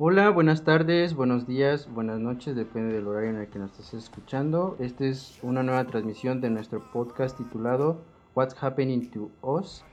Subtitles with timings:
[0.00, 4.04] Hola, buenas tardes, buenos días, buenas noches, depende del horario en el que nos estés
[4.04, 4.76] escuchando.
[4.78, 8.00] Esta es una nueva transmisión de nuestro podcast titulado
[8.36, 9.84] What's Happening to Us.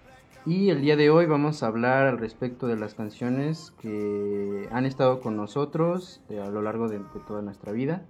[0.45, 4.85] Y el día de hoy vamos a hablar al respecto de las canciones que han
[4.85, 8.05] estado con nosotros eh, a lo largo de, de toda nuestra vida.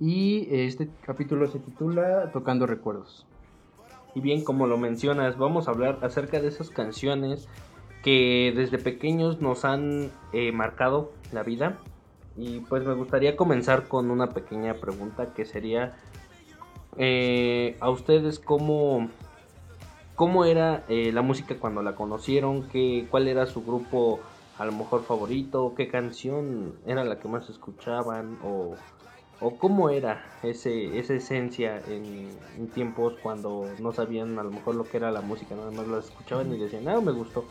[0.00, 3.28] Y este capítulo se titula Tocando Recuerdos.
[4.12, 7.48] Y bien, como lo mencionas, vamos a hablar acerca de esas canciones
[8.02, 11.78] que desde pequeños nos han eh, marcado la vida.
[12.36, 15.96] Y pues me gustaría comenzar con una pequeña pregunta que sería
[16.96, 19.08] eh, a ustedes cómo,
[20.14, 24.20] cómo era eh, la música cuando la conocieron, ¿Qué, cuál era su grupo
[24.58, 28.74] a lo mejor favorito, qué canción era la que más escuchaban o
[29.40, 32.36] o cómo era ese, esa esencia en,
[32.74, 35.98] tiempos cuando no sabían a lo mejor lo que era la música, nada más la
[35.98, 37.44] escuchaban y decían, ah, me gustó.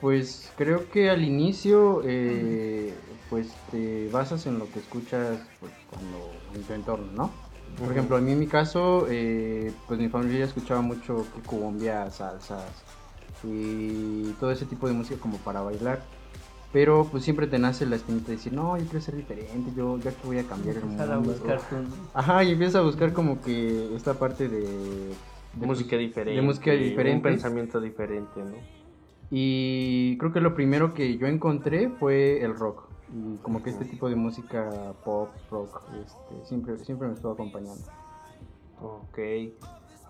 [0.00, 2.94] Pues creo que al inicio, eh,
[3.28, 6.18] pues te basas en lo que escuchas pues, cuando
[6.54, 7.30] en tu entorno, ¿no?
[7.78, 12.84] Por ejemplo, a mí en mi caso, eh, pues mi familia escuchaba mucho cumbia, salsas
[13.44, 16.02] y todo ese tipo de música como para bailar.
[16.72, 19.98] Pero pues siempre te nace la espinita de decir, no, yo quiero ser diferente, yo
[19.98, 21.02] ya que voy a cambiar el mundo.
[21.02, 21.60] A buscar
[22.14, 24.60] Ajá, y empiezas a buscar como que esta parte de...
[25.54, 26.40] de música diferente.
[26.40, 27.16] De música diferente.
[27.16, 28.54] Un pensamiento diferente, ¿no?
[29.32, 32.88] Y creo que lo primero que yo encontré fue el rock.
[33.12, 37.82] Y como que este tipo de música pop, rock, este, siempre, siempre me estuvo acompañando.
[38.80, 39.18] Ok.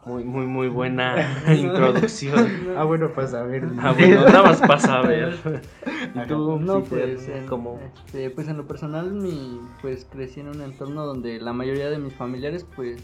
[0.06, 2.74] Muy, muy, muy buena introducción.
[2.76, 3.68] ah, bueno, para saber.
[3.80, 5.38] Ah, bueno, nada más para saber.
[6.14, 10.62] ¿Y tú, no, pues, en, este, pues en lo personal, mi, pues crecí en un
[10.62, 13.02] entorno donde la mayoría de mis familiares, pues,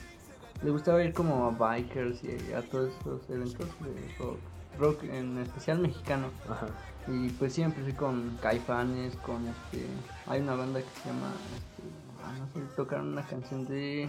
[0.63, 4.39] le gustaba ir como a bikers y a todos esos eventos de rock,
[4.79, 6.29] rock en especial mexicano.
[6.49, 6.69] Ajá.
[7.09, 9.87] Y pues siempre fui con Caifanes, con este,
[10.27, 11.83] hay una banda que se llama, este,
[12.25, 14.09] ah, no sé, tocaron una canción de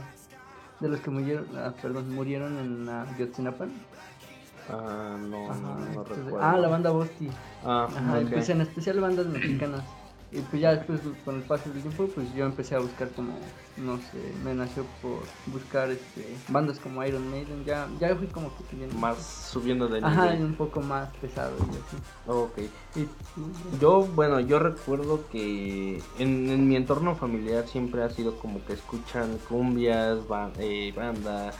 [0.79, 3.71] de los que murieron, ah, perdón, murieron en uh, Yotzinapan.
[4.69, 6.39] Ah, no, no, recuerdo.
[6.41, 7.29] Ah, la banda Bosti.
[7.63, 9.83] Ah, Ajá, pues en especial bandas mexicanas.
[10.29, 13.39] Y pues ya después, con el paso del tiempo, pues yo empecé a buscar como,
[13.77, 18.51] no sé, me nació por buscar este, bandas como Iron Maiden, ya, ya fui como
[18.69, 20.19] que Más subiendo de nivel.
[20.19, 21.97] Ajá, y un poco más pesado y así.
[22.25, 22.57] Ok.
[22.97, 23.07] Y,
[23.79, 29.37] yo, bueno, yo recuerdo que en, mi entorno familiar siempre ha sido como que escuchan
[29.47, 30.19] cumbias,
[30.59, 31.53] eh, banda,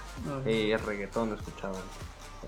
[0.46, 1.82] eh, reggaetón escuchaban.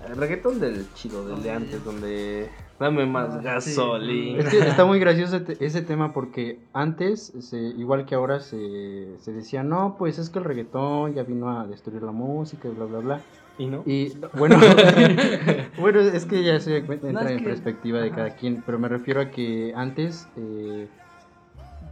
[0.08, 4.40] El reggaetón del chido, del de antes, donde dame más ah, gasolina.
[4.40, 9.64] Es que está muy gracioso ese tema porque antes, igual que ahora, se, se decía,
[9.64, 13.00] no, pues es que el reggaetón ya vino a destruir la música y bla, bla,
[13.00, 13.22] bla.
[13.58, 13.84] ¿Y no?
[13.86, 14.58] Y bueno,
[15.80, 19.32] bueno es que ya se entra en perspectiva de cada quien, pero me refiero a
[19.32, 20.88] que antes eh,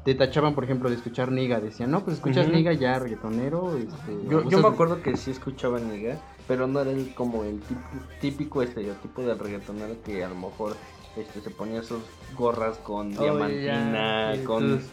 [0.06, 1.60] te tachaban, por ejemplo, de escuchar Niga.
[1.60, 3.78] Decían, no, pues escuchas Niga ya, reggaetonero.
[3.78, 7.62] Este, yo, yo me acuerdo que sí escuchaba Niga, pero no era el, como el
[8.22, 10.76] típico estereotipo del reggaetonero que a lo mejor
[11.16, 12.00] este, se ponía sus
[12.36, 14.90] gorras con diamantina, con tus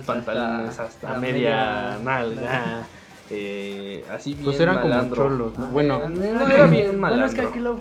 [0.00, 2.86] pantalones, hasta, media, nalga.
[3.30, 5.66] Eh, así bien pues eran como cholos, ¿no?
[5.68, 7.26] Bueno, no, era bien malandro.
[7.26, 7.80] Bueno, es que aquí lo,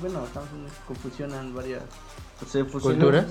[0.00, 1.82] bueno, estamos en confusionan varias
[2.44, 3.26] se ¿Culturas?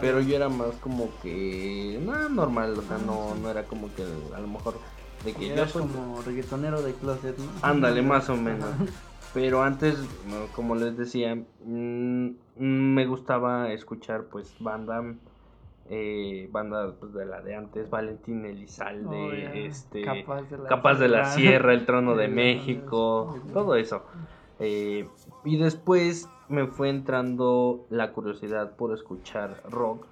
[0.00, 4.02] pero yo era más como que nada normal, o sea, no, no era como que
[4.02, 4.74] a lo mejor
[5.24, 7.50] de que yo como reggaetonero de closet, ¿no?
[7.62, 8.68] Ándale, más o menos.
[9.32, 9.98] Pero antes,
[10.54, 15.02] como les decía, mm, me gustaba escuchar pues banda
[15.90, 21.74] eh, banda pues, de la de antes, Valentín Elizalde, oh, este, Capaz de la, Sierra,
[21.74, 24.02] El Trono de México, todo eso.
[24.60, 25.06] Eh,
[25.44, 30.06] y después me fue entrando la curiosidad por escuchar rock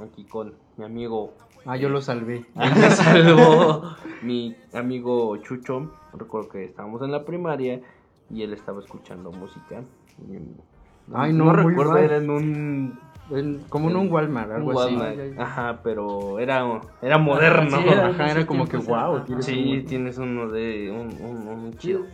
[0.00, 1.34] aquí con mi amigo.
[1.64, 2.44] Ah, yo lo salvé.
[2.54, 3.82] Me salvó
[4.22, 5.90] mi amigo Chucho.
[6.12, 7.80] Recuerdo que estábamos en la primaria
[8.30, 9.82] y él estaba escuchando música.
[11.12, 12.98] Ay, no, recuerdo, era en un.
[13.68, 14.96] como en un Walmart, algo así.
[15.38, 17.76] Ajá, pero era, era moderno.
[17.76, 19.24] Ajá, era como que wow.
[19.40, 20.90] Sí, tienes uno de.
[20.90, 22.06] Un, un chido.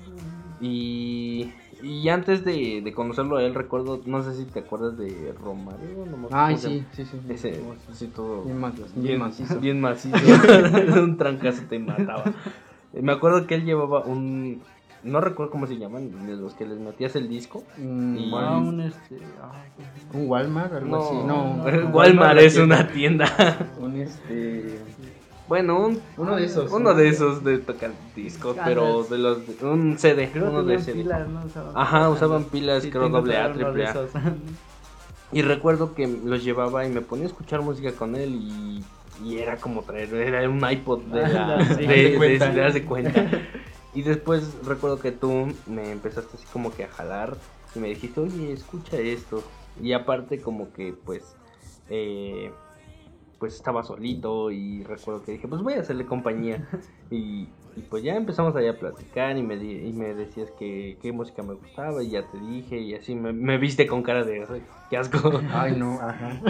[0.61, 1.53] Y
[1.87, 6.05] y antes de, de, conocerlo a él, recuerdo, no sé si te acuerdas de Romario.
[6.07, 7.21] No Ay, sí, sí, sí.
[7.29, 7.63] Ese,
[7.93, 8.43] sí, todo.
[8.43, 8.61] Bien,
[8.97, 9.61] bien, macizo.
[9.61, 10.17] Bien macizo.
[11.03, 12.25] un trancazo te mataba.
[12.93, 14.63] Me acuerdo que él llevaba un.
[15.05, 17.63] No recuerdo cómo se llaman, de los que les metías el disco.
[17.77, 18.33] Mm, y...
[18.33, 19.21] un, este,
[20.13, 21.15] un Walmart, algo así.
[21.25, 21.63] No,
[21.93, 23.27] Walmart es una tienda.
[23.81, 24.81] un este.
[25.49, 26.73] Bueno, uno de esos.
[26.73, 29.39] Uno de esos de tocar discos, pero de los.
[29.63, 30.31] un CD.
[30.33, 31.03] Creo uno de CD.
[31.03, 31.43] Pilas, ¿no?
[31.75, 33.95] Ajá, usaban pilas, creo doble A, triple A.
[35.33, 38.85] Y recuerdo que los llevaba y me ponía a escuchar música con él y,
[39.25, 43.31] y era como traer, era un iPod de la, de, de, de, cuenta.
[43.93, 47.39] Y después recuerdo que tú me empezaste así como que a jalar
[47.75, 49.43] y me dijiste, oye, escucha esto.
[49.83, 51.35] Y aparte como que pues,
[51.89, 52.51] eh,
[53.39, 56.69] pues estaba solito y recuerdo que dije, pues voy a hacerle compañía.
[57.09, 57.47] Y,
[57.77, 61.45] y pues ya empezamos allá a platicar y me, y me decías que qué música
[61.45, 64.45] me gustaba y ya te dije y así me, me viste con cara de
[64.91, 65.41] qué asco.
[65.53, 66.41] Ay, no, ajá.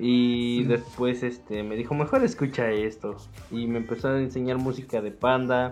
[0.00, 3.16] Y, y, después este me dijo, mejor escucha esto.
[3.52, 5.70] Y me empezó a enseñar música de panda.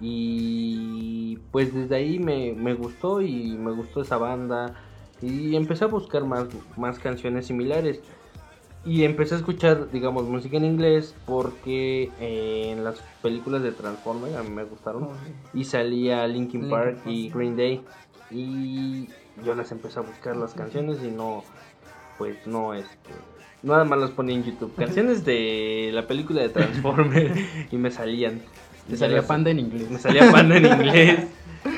[0.00, 4.74] Y pues desde ahí me, me gustó y me gustó esa banda.
[5.20, 6.46] Y empecé a buscar más,
[6.76, 8.00] más canciones similares.
[8.86, 14.36] Y empecé a escuchar, digamos, música en inglés porque eh, en las películas de Transformers
[14.36, 15.08] a mí me gustaron.
[15.52, 17.82] Y salía Linkin Park y Green Day.
[18.30, 19.08] Y
[19.44, 21.42] yo les empecé a buscar las canciones y no,
[22.16, 23.10] pues no, este,
[23.64, 24.72] nada más las ponía en YouTube.
[24.76, 27.36] Canciones de la película de Transformers
[27.72, 28.40] y me salían.
[28.88, 29.90] Me salía panda en inglés.
[29.90, 31.26] Me salía panda en inglés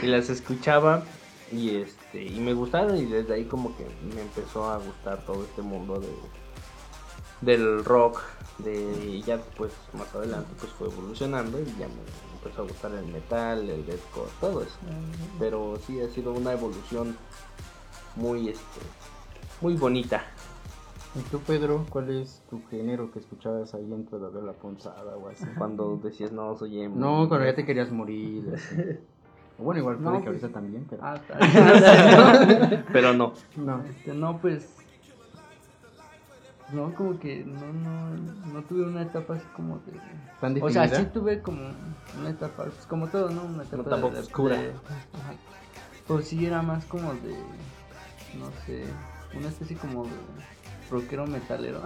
[0.02, 1.04] y las escuchaba
[1.50, 3.84] y este y me gustaron y desde ahí como que
[4.14, 6.08] me empezó a gustar todo este mundo de
[7.40, 8.20] del rock
[8.58, 8.74] de
[9.06, 11.94] y ya después más adelante pues fue evolucionando y ya me
[12.36, 14.76] empezó a gustar el metal el deathcore todo eso
[15.38, 17.16] pero sí ha sido una evolución
[18.16, 18.80] muy este
[19.60, 20.24] muy bonita
[21.14, 25.28] ¿Y tú, Pedro, cuál es tu género que escuchabas ahí dentro de la ponzada o
[25.28, 25.46] así?
[25.56, 26.96] Cuando decías, no, soy emo.
[26.96, 28.44] No, cuando ya te querías morir.
[29.58, 31.02] Bueno, igual puede no, que ahorita también, pero...
[31.04, 31.20] Ah,
[32.92, 33.32] pero no.
[33.56, 34.76] No, este, no, pues
[36.72, 38.10] no, como que no, no,
[38.52, 40.62] no tuve una etapa así como de...
[40.62, 41.70] o sea, sí tuve como
[42.18, 43.44] una etapa, pues como todo, ¿no?
[43.44, 44.58] Una etapa, no, de, oscura.
[46.06, 47.36] Pues sí era más como de,
[48.38, 48.84] no sé,
[49.34, 50.10] una especie como de
[50.90, 51.82] rockero metalero.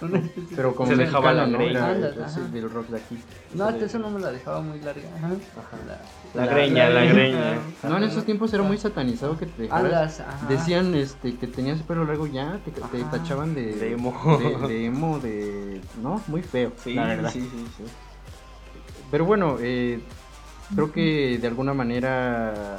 [0.56, 1.94] Pero como se dejaba la greña.
[1.94, 3.18] del rock de aquí.
[3.54, 5.08] No, hasta eso no me la dejaba muy larga.
[5.16, 5.30] Ajá.
[6.34, 7.58] La, greña, la, greña.
[7.82, 10.22] No, en esos tiempos era muy satanizado que te dejaras.
[10.48, 14.12] Decían este, que tenías pelo largo ya, te, te tachaban de, de emo.
[14.68, 15.80] De, emo, de.
[16.02, 16.72] No, muy feo.
[16.82, 17.30] Sí, la verdad.
[17.30, 17.84] sí, sí, sí.
[19.10, 20.00] Pero bueno, eh,
[20.74, 22.78] creo que de alguna manera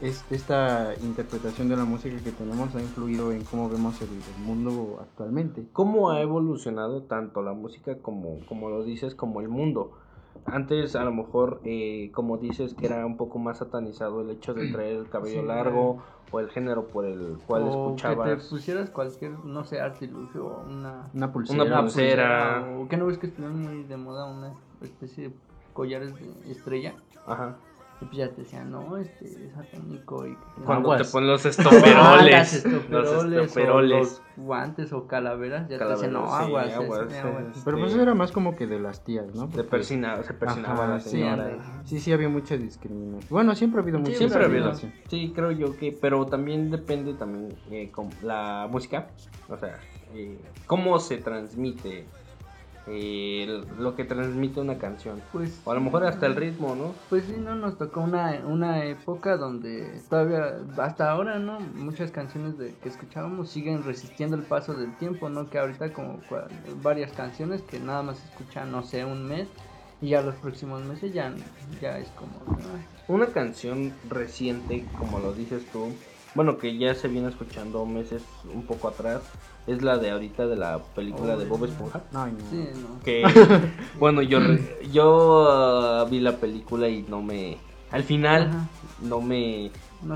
[0.00, 4.08] es, esta interpretación de la música que tenemos ha influido en cómo vemos el,
[4.44, 5.66] mundo actualmente.
[5.72, 9.92] ¿Cómo ha evolucionado tanto la música como, como lo dices, como el mundo?
[10.44, 14.54] Antes a lo mejor, eh, como dices, que era un poco más satanizado el hecho
[14.54, 18.28] de traer el cabello largo o el género por el cual o escuchabas.
[18.28, 21.64] Que te pusieras cualquier, no sé, artilugio o una, una pulsera.
[21.64, 22.76] Una pulsera.
[22.78, 25.34] O que no ves que estuvieron muy de moda una especie de
[25.72, 26.94] collares de estrella.
[27.26, 27.56] Ajá.
[27.98, 30.26] Y pues ya te decían, no, este es satánico.
[30.26, 32.64] Y Cuando te ponen los estoperoles.
[32.90, 33.98] los estoperoles.
[33.98, 36.72] los guantes o calaveras, ya te decían, no, aguas.
[37.64, 39.48] Pero pues eso era más como que de las tías, ¿no?
[39.48, 39.64] Porque...
[39.64, 41.82] persina, se persinaba la señora.
[41.84, 43.30] Sí, sí, había mucha discriminación.
[43.30, 44.90] Bueno, siempre ha habido mucha siempre discriminación.
[44.90, 45.08] Ha habido.
[45.08, 49.08] Sí, creo yo que, pero también depende también eh, con la música,
[49.48, 49.78] o sea,
[50.14, 52.04] eh, cómo se transmite
[52.88, 55.20] eh, lo que transmite una canción.
[55.32, 56.94] Pues, o a lo mejor hasta el ritmo, ¿no?
[57.08, 61.58] Pues sí, no, nos tocó una, una época donde todavía, hasta ahora, ¿no?
[61.60, 65.50] Muchas canciones de, que escuchábamos siguen resistiendo el paso del tiempo, ¿no?
[65.50, 66.20] Que ahorita como
[66.82, 69.48] varias canciones que nada más escuchan, no sé, un mes
[70.00, 71.32] y ya los próximos meses ya,
[71.80, 72.32] ya es como...
[73.08, 75.92] Una canción reciente, como lo dices tú,
[76.36, 78.22] bueno, que ya se viene escuchando meses
[78.54, 79.22] un poco atrás,
[79.66, 82.02] es la de ahorita de la película de Bob Esponja.
[82.12, 82.26] no.
[82.50, 83.02] Sí, no.
[83.02, 83.24] Que,
[83.98, 84.38] bueno, yo,
[84.92, 87.56] yo uh, vi la película y no me...
[87.90, 88.68] Al final,
[89.00, 89.70] no me...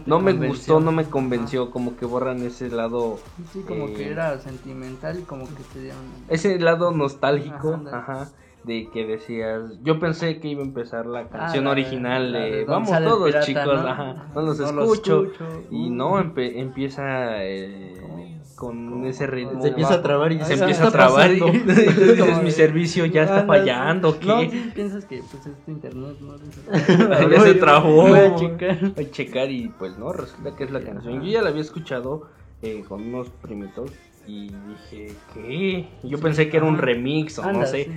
[0.06, 3.18] No, me gustó, no me convenció, como que borran ese lado...
[3.50, 6.02] Sí, como que eh, era sentimental y como que te dieron...
[6.28, 8.30] Ese lado nostálgico, ajá
[8.64, 12.90] de que decías, yo pensé que iba a empezar la canción ah, original de Vamos
[12.90, 13.88] todos chicos, ¿no?
[13.88, 15.26] Ajá, no los escucho,
[15.70, 19.62] y no empieza eh, con ese ritmo.
[19.62, 23.46] Se empieza a trabar y se empieza a trabar y entonces mi servicio ya está
[23.46, 24.26] fallando, ¿qué?
[24.26, 26.36] No, piensas que pues es tu internet, ¿no?
[27.30, 28.08] ya se trabó.
[28.08, 28.92] Voy a checar.
[28.94, 31.22] Voy a checar y pues no, resulta que es la canción.
[31.22, 32.26] Yo ya la había escuchado
[32.60, 33.90] eh, con unos primitos
[34.26, 35.88] y dije, ¿qué?
[36.02, 37.88] Yo pensé que era un remix o no sé.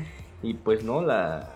[0.43, 1.49] Y pues no, la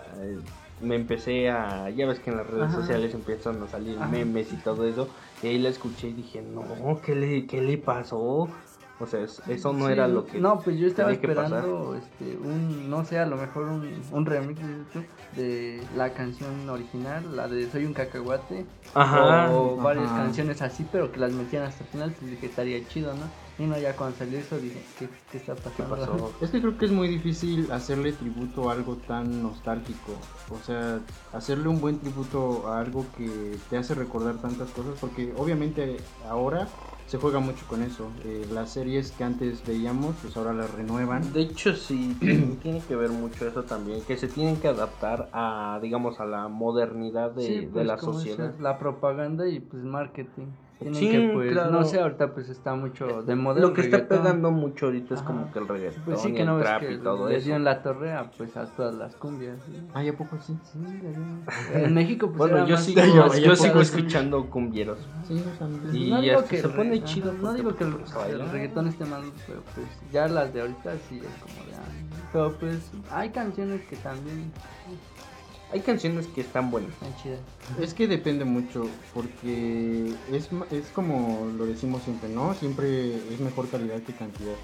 [0.80, 4.58] me empecé a, ya ves que en las redes sociales empiezan a salir memes y
[4.58, 5.10] todo eso,
[5.42, 8.48] y ahí la escuché y dije, no, ¿qué le, qué le pasó?
[9.00, 10.40] O sea, eso no era lo que.
[10.40, 14.60] No, pues yo estaba esperando este, un, no sé, a lo mejor un, un remix
[15.36, 18.66] de la canción original, la de Soy un cacahuate.
[18.94, 19.52] Ajá.
[19.52, 23.14] O varias canciones así, pero que las metían hasta el final, pues dije, estaría chido,
[23.14, 23.26] ¿no?
[23.58, 26.32] Y no, ya cuando salió eso dije, ¿qué, qué está pasando?
[26.40, 30.12] Es que creo que es muy difícil hacerle tributo a algo tan nostálgico.
[30.50, 31.00] O sea,
[31.32, 35.96] hacerle un buen tributo a algo que te hace recordar tantas cosas, porque obviamente
[36.28, 36.68] ahora
[37.08, 38.10] se juega mucho con eso.
[38.24, 41.32] Eh, las series que antes veíamos, pues ahora las renuevan.
[41.32, 42.14] De hecho, sí,
[42.62, 46.48] tiene que ver mucho eso también, que se tienen que adaptar a, digamos, a la
[46.48, 48.54] modernidad de, de pues, la sociedad.
[48.60, 50.48] la propaganda y pues marketing.
[50.78, 53.60] Tienen que, pues, no sé, ahorita pues está mucho de moda.
[53.60, 56.58] Lo que está pegando mucho ahorita es como que el reggaetón pues sí, que no
[56.58, 57.52] el trap y todo eso.
[57.52, 59.58] en la torre pues a todas las cumbias.
[59.92, 60.56] Ah, ¿y a poco sí?
[60.62, 60.78] Sí,
[61.74, 64.98] En México pues Bueno, yo sigo, yo, sigo escuchando cumbieros.
[65.26, 65.96] Sí, también.
[65.96, 67.32] Y no digo que se pone chido.
[67.32, 71.42] No digo que el, reggaetón esté mal, pero pues ya las de ahorita sí es
[71.42, 71.74] como de...
[71.74, 74.52] Ah, pero pues hay canciones que también
[75.72, 76.92] hay canciones que están buenas.
[77.80, 82.54] Es que depende mucho, porque es, es como lo decimos siempre, ¿no?
[82.54, 84.54] Siempre es mejor calidad que cantidad.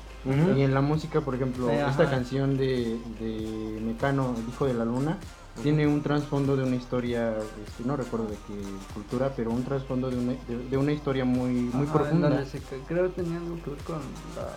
[0.57, 4.85] Y en la música, por ejemplo, esta canción de, de Mecano, El Hijo de la
[4.85, 5.19] Luna,
[5.63, 8.55] tiene un trasfondo de una historia, este, no recuerdo de qué
[8.93, 10.35] cultura, pero un trasfondo de una,
[10.71, 12.45] de, una historia muy, muy profunda.
[12.89, 13.97] creo que tenía algo que ver con
[14.37, 14.49] la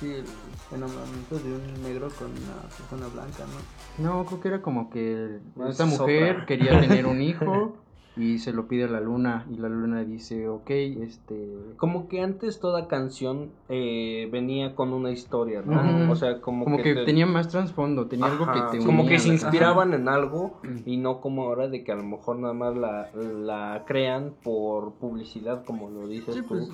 [0.00, 0.24] sí, el
[0.72, 4.04] enamoramiento de un negro con una persona blanca, ¿no?
[4.04, 7.83] No, creo que era como que esta mujer quería tener un hijo
[8.16, 11.74] y se lo pide a la luna y la luna dice, ok, este...
[11.76, 16.12] Como que antes toda canción eh, venía con una historia, ¿no?
[16.12, 19.28] O sea, como, como que, tenía más trasfondo, tenía algo que te Como que se
[19.28, 23.10] inspiraban en algo y no como ahora de que a lo mejor nada más la,
[23.14, 26.44] la crean por publicidad, como lo dices tú.
[26.46, 26.68] Pues,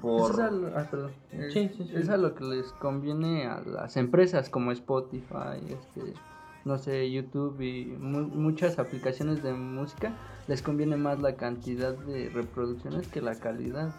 [0.00, 0.32] por...
[0.32, 1.12] Es ah, perdón.
[1.50, 1.90] sí, sí.
[1.94, 6.14] es a lo que les conviene a las empresas como Spotify, este
[6.64, 10.12] no sé, YouTube y muchas aplicaciones de música,
[10.48, 13.92] les conviene más la cantidad de reproducciones que la calidad.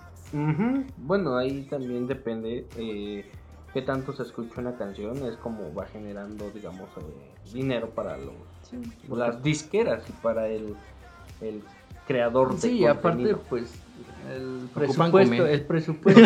[0.98, 3.26] Bueno, ahí también depende eh,
[3.74, 8.34] qué tanto se escucha una canción, es como va generando, digamos, eh, dinero para los,
[9.10, 10.76] las disqueras y para el,
[11.42, 11.62] el
[12.08, 13.72] creador de Sí, aparte, pues
[14.32, 16.22] el presupuesto, el presupuesto,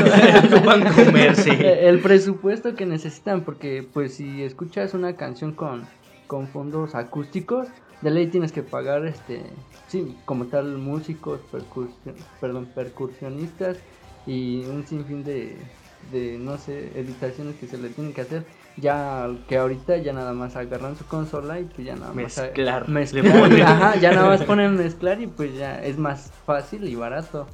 [1.52, 5.84] el presupuesto que necesitan, porque pues si escuchas una canción con
[6.28, 7.68] con fondos acústicos,
[8.02, 9.44] de ley tienes que pagar, este,
[9.88, 13.78] sí, como tal, músicos, percusión, perdón, percusionistas
[14.28, 15.58] y un sinfín de,
[16.12, 18.46] de, no sé, editaciones que se le tienen que hacer.
[18.80, 22.88] Ya que ahorita ya nada más agarran su consola y pues ya nada más mezclar,
[22.88, 27.48] mezclar ajá, ya nada más ponen mezclar y pues ya es más fácil y barato.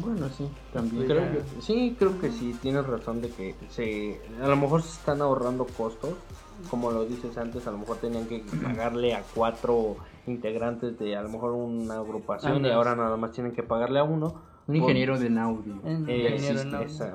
[0.00, 1.06] Bueno, sí, también.
[1.06, 4.92] Creo que, sí, creo que sí, tienes razón de que se, a lo mejor se
[4.92, 6.14] están ahorrando costos
[6.70, 9.96] como lo dices antes, a lo mejor tenían que pagarle a cuatro
[10.26, 14.04] integrantes de a lo mejor una agrupación y ahora nada más tienen que pagarle a
[14.04, 14.34] uno.
[14.66, 15.74] Un ingeniero de audio.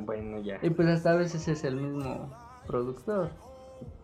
[0.06, 0.60] bueno, ya.
[0.62, 2.30] Y pues hasta a veces es el mismo
[2.68, 3.30] productor.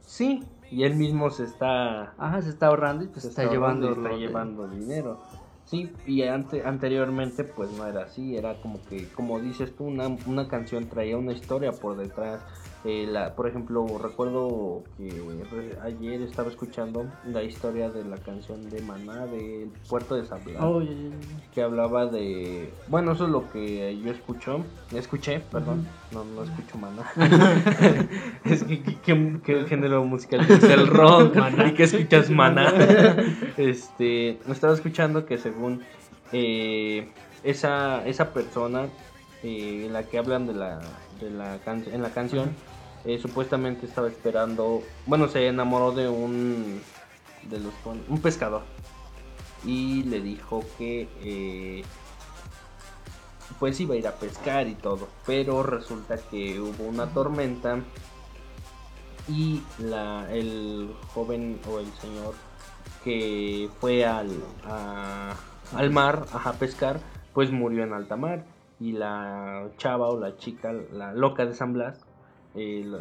[0.02, 2.14] Sí, y él mismo se está...
[2.18, 5.20] Ajá, se está ahorrando y pues se está, llevando, está llevando dinero.
[5.66, 10.08] Sí, y ante, anteriormente pues no era así, era como que, como dices tú, una,
[10.28, 12.42] una canción traía una historia por detrás,
[12.86, 18.80] eh, la, por ejemplo, recuerdo que ayer estaba escuchando la historia de la canción de
[18.84, 20.64] Maná del puerto de San Blas,
[21.52, 24.64] que hablaba de, bueno, eso es lo que yo escucho,
[24.94, 27.12] escuché, perdón, no, no escucho Maná,
[28.46, 28.84] es que,
[29.44, 31.36] ¿qué género musical es el rock,
[31.68, 32.72] y que escuchas Maná,
[33.58, 35.82] este, estaba escuchando que según
[36.32, 37.10] eh,
[37.44, 38.90] esa, esa persona
[39.42, 40.82] eh, en la que hablan de la,
[41.20, 42.52] de la en la canción
[43.06, 46.82] eh, supuestamente estaba esperando, bueno, se enamoró de un,
[47.50, 47.74] de los,
[48.08, 48.64] un pescador.
[49.64, 51.84] Y le dijo que eh,
[53.60, 57.80] pues iba a ir a pescar y todo, pero resulta que hubo una tormenta
[59.28, 62.36] y la, el joven o el señor
[63.04, 64.30] que fue al,
[65.76, 67.00] al mar a pescar,
[67.34, 68.46] pues murió en alta mar.
[68.78, 72.05] Y la chava o la chica, la loca de San Blas,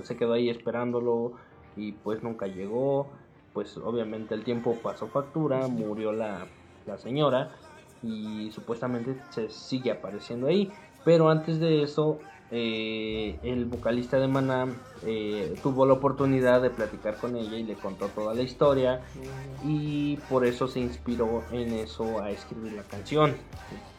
[0.03, 1.33] se quedó ahí esperándolo
[1.77, 3.09] y pues nunca llegó.
[3.53, 6.47] Pues obviamente el tiempo pasó factura, murió la,
[6.99, 7.53] señora
[8.03, 10.73] y supuestamente se sigue apareciendo ahí.
[11.05, 12.19] Pero antes de eso,
[12.51, 14.67] eh, el vocalista de Maná
[15.07, 19.01] eh, tuvo la oportunidad de platicar con ella y le contó toda la historia
[19.65, 23.35] y por eso se inspiró en eso a escribir la canción.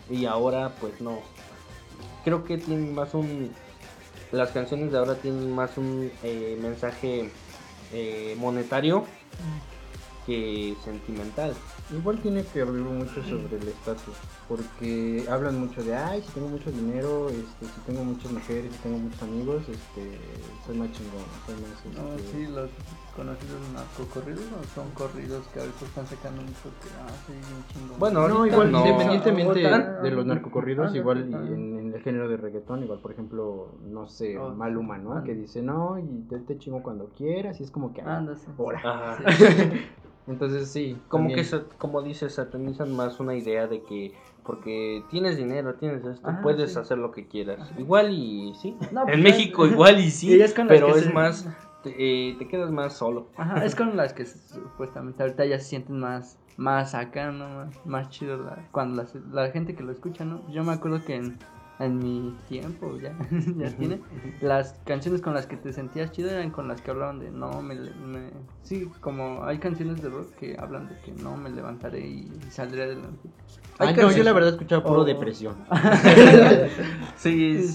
[0.10, 1.20] Y ahora pues no,
[2.24, 3.52] creo que tiene más un
[4.32, 7.30] las canciones de ahora tienen más un eh, mensaje
[7.94, 9.06] eh, monetario
[10.26, 11.54] que sentimental.
[11.94, 14.16] Igual tiene que hablar mucho sobre el estatus,
[14.48, 18.80] porque hablan mucho de, ay, si tengo mucho dinero, este, si tengo muchas mujeres, si
[18.80, 20.18] tengo muchos amigos, este,
[20.66, 21.86] soy más chingón, soy más...
[21.86, 22.02] Este...
[22.02, 22.70] No, sí, los
[23.16, 27.34] conocidos narcocorridos no son corridos que ahorita están sacando mucho que, ah, sí,
[27.72, 28.00] chingón.
[28.00, 33.00] Bueno, no, igual, independientemente de los narcocorridos, igual y en, el género de reggaetón, igual,
[33.00, 35.24] por ejemplo, no sé, oh, Maluma, ¿no?
[35.24, 38.26] Que dice, no, y te, te chingo cuando quieras, y es como que, ah,
[38.58, 39.18] ahora.
[40.28, 40.98] Entonces sí.
[41.08, 41.46] Como que,
[41.78, 46.98] como dices, satanizan más una idea de que porque tienes dinero, tienes esto, puedes hacer
[46.98, 47.72] lo que quieras.
[47.78, 48.76] Igual y sí.
[48.82, 51.48] en pues, México igual y sí, pero es más,
[51.86, 53.28] eh, te, quedas más solo.
[53.38, 57.48] Ajá, es con las que supuestamente ahorita ya se sienten más, más acá, ¿no?
[57.50, 58.40] Más, más chido
[58.72, 60.48] cuando la, la gente que lo escucha, ¿no?
[60.52, 61.38] Yo me acuerdo que en
[61.80, 63.16] en mi tiempo, ya,
[63.58, 64.00] ya tiene.
[64.42, 67.62] Las canciones con las que te sentías chido eran con las que hablaban de no
[67.62, 68.30] me, me,
[68.64, 72.84] Sí, como hay canciones de rock que hablan de que no me levantaré y saldré
[72.84, 73.30] adelante.
[73.78, 75.06] Ay, no, yo la verdad he escuchado puro oh.
[75.06, 75.56] depresión.
[77.18, 77.66] sí,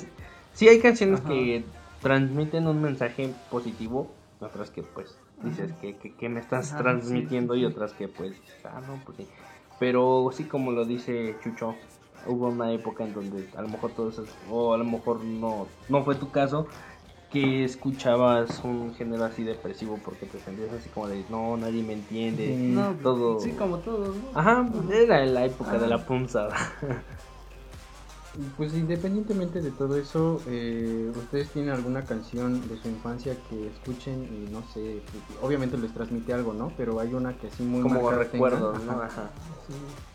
[0.54, 1.64] sí, hay canciones que
[2.00, 7.92] transmiten un mensaje positivo, otras que pues dices que, que, me estás transmitiendo y otras
[7.92, 9.26] que pues, ah, no, pues sí.
[9.78, 11.75] Pero sí, como lo dice Chucho,
[12.26, 15.68] hubo una época en donde a lo mejor todo eso, o a lo mejor no,
[15.88, 16.66] no fue tu caso,
[17.30, 21.92] que escuchabas un género así depresivo porque te sentías así como de no, nadie me
[21.94, 23.40] entiende, no, todo.
[23.40, 26.54] Sí, como todo, Ajá, era la época de la punzada.
[28.56, 34.28] Pues independientemente de todo eso, eh, ¿ustedes tienen alguna canción de su infancia que escuchen
[34.32, 35.02] y no sé,
[35.40, 36.72] obviamente les transmite algo, ¿no?
[36.76, 38.92] Pero hay una que así muy como recuerdo, ¿no?
[39.02, 39.32] Ajá.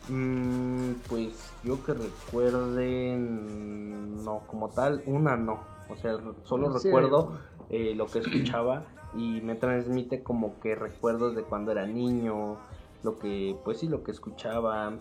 [0.08, 5.60] Mm, pues yo que recuerde, no, como tal, una no.
[5.90, 7.34] O sea, solo recuerdo
[7.70, 12.58] eh, lo que escuchaba y me transmite como que recuerdos de cuando era niño,
[13.04, 14.94] lo que, pues sí, lo que escuchaba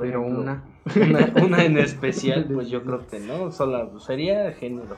[0.00, 0.62] pero una.
[1.44, 1.64] una.
[1.64, 4.96] en especial, pues yo creo que no, solo sería género.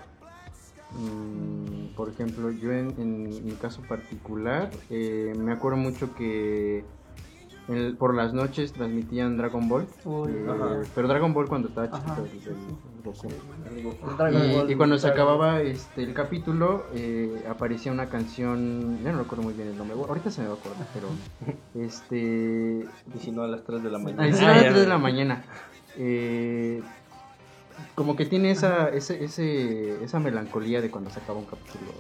[0.98, 6.84] Mm, por ejemplo, yo en, mi caso particular, eh, me acuerdo mucho que
[7.98, 9.86] por las noches transmitían Dragon Ball.
[10.28, 12.26] Eh, pero Dragon Ball cuando estaba chiquito.
[14.68, 18.98] Y, cuando se acababa este, el capítulo, eh, aparecía una canción.
[19.02, 19.96] Ya no recuerdo muy bien el nombre.
[19.96, 21.08] Ahorita se me va a acordar, pero.
[21.74, 22.86] Este.
[23.14, 24.24] Y si no a las 3 de la mañana.
[24.24, 25.44] a las 3 de la mañana.
[25.96, 26.82] Eh,
[27.94, 31.92] como que tiene esa, ese, ese, esa melancolía de cuando se acaba un capítulo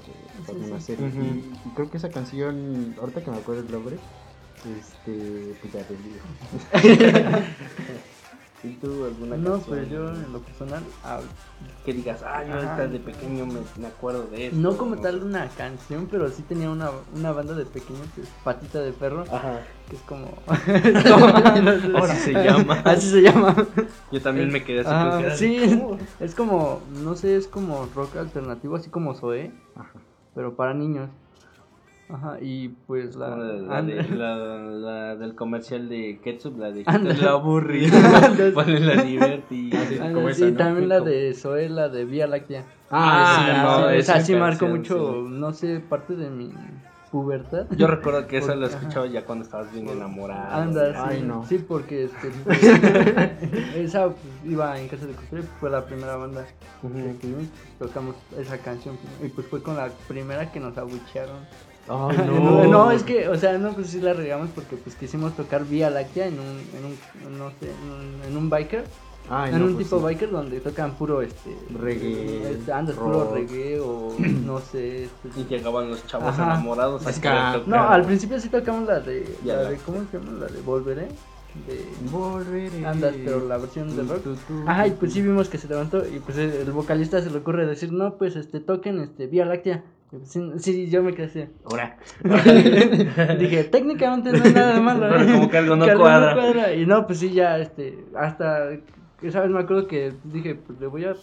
[0.46, 1.06] de, una serie.
[1.08, 3.98] y, creo que esa canción, ahorita que me acuerdo el nombre,
[4.66, 5.84] este, pues ya
[8.64, 10.82] ¿Y tú alguna No, pues yo en lo personal.
[11.84, 14.56] que digas, ah, yo de pequeño me, acuerdo de eso.
[14.56, 18.28] No como tal una canción, pero sí tenía una, una banda de pequeño que es
[18.42, 19.24] Patita de Perro.
[19.30, 19.60] Ajá.
[19.90, 20.28] Que es como.
[21.98, 22.80] Ahora se llama.
[22.84, 23.54] Así se llama.
[24.10, 24.90] Yo también me quedé así.
[24.90, 25.80] Ah, sí,
[26.20, 29.12] es como, no sé, es como rock alternativo, así como.
[29.12, 29.92] Ajá.
[30.34, 31.10] Pero para niños.
[32.08, 36.84] Ajá, y pues la, la, la, del comercial de ketchup, la de
[37.22, 37.98] la aburrida,
[38.34, 39.80] la divertida.
[40.34, 42.64] Sí, también la de Zoe, la de Vía Láctea.
[42.90, 46.52] Ah, sí, no, sí marcó mucho, no sé, parte de mi
[47.10, 47.66] pubertad.
[47.70, 50.52] Yo recuerdo que eso lo escuchaba ya cuando estabas bien enamorado.
[50.52, 51.46] Anda, sí, Ay, no.
[51.46, 52.32] sí, porque este,
[53.82, 56.44] esa pues, iba en casa de costura, fue la primera banda
[56.82, 57.34] que
[57.78, 61.38] tocamos esa canción y pues fue con la primera que nos abuchearon
[61.88, 62.64] no.
[62.64, 62.90] no.
[62.90, 66.26] es que, o sea, no, pues sí la regamos porque pues quisimos tocar Vía Láctea
[66.26, 66.84] en un, en
[67.32, 67.70] un no sé,
[68.26, 68.84] en un, biker.
[69.30, 74.14] en un pues tipo biker donde tocan puro este reggae, este, andas puro reggae o
[74.18, 75.04] no sé.
[75.04, 77.02] Este, y llegaban los chavos enamorados
[77.66, 80.38] No, al principio sí tocamos la de, la de ¿cómo se llama?
[80.40, 81.08] La de Volveré.
[81.68, 82.84] De Volveré.
[82.84, 84.26] Andas, pero la versión de rock.
[84.66, 87.66] Ajá, y pues sí vimos que se levantó y pues el vocalista se le ocurre
[87.66, 89.84] decir, "No, pues este toquen este Vía Láctea."
[90.24, 91.44] Sí, yo me quedé así.
[91.64, 91.96] Ahora.
[93.38, 95.06] Dije, técnicamente no es nada malo.
[95.10, 96.74] Pero como que algo no, cuadra.
[96.74, 98.70] Y no, pues sí, ya, este, hasta,
[99.30, 99.50] ¿sabes?
[99.50, 101.14] Me acuerdo que dije, pues le voy a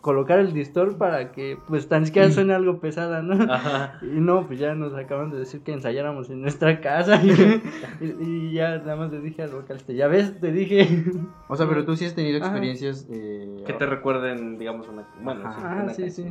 [0.00, 3.52] colocar el distor para que, pues, tan siquiera suene algo pesada, ¿no?
[3.52, 3.98] Ajá.
[4.02, 7.20] Y no, pues ya nos acaban de decir que ensayáramos en nuestra casa.
[8.00, 11.04] Y, ya nada más le dije al vocalista, ya ves, te dije.
[11.48, 13.06] O sea, pero tú sí has tenido experiencias.
[13.10, 15.06] Eh, que te recuerden, digamos, una.
[15.20, 16.24] Bueno, ah, sí, sí.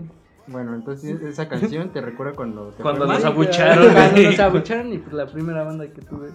[0.47, 3.93] Bueno, entonces esa canción te recuerda cuando te Cuando nos abucharon.
[3.93, 6.29] Cuando nos abucharon y pues la primera banda que tuve.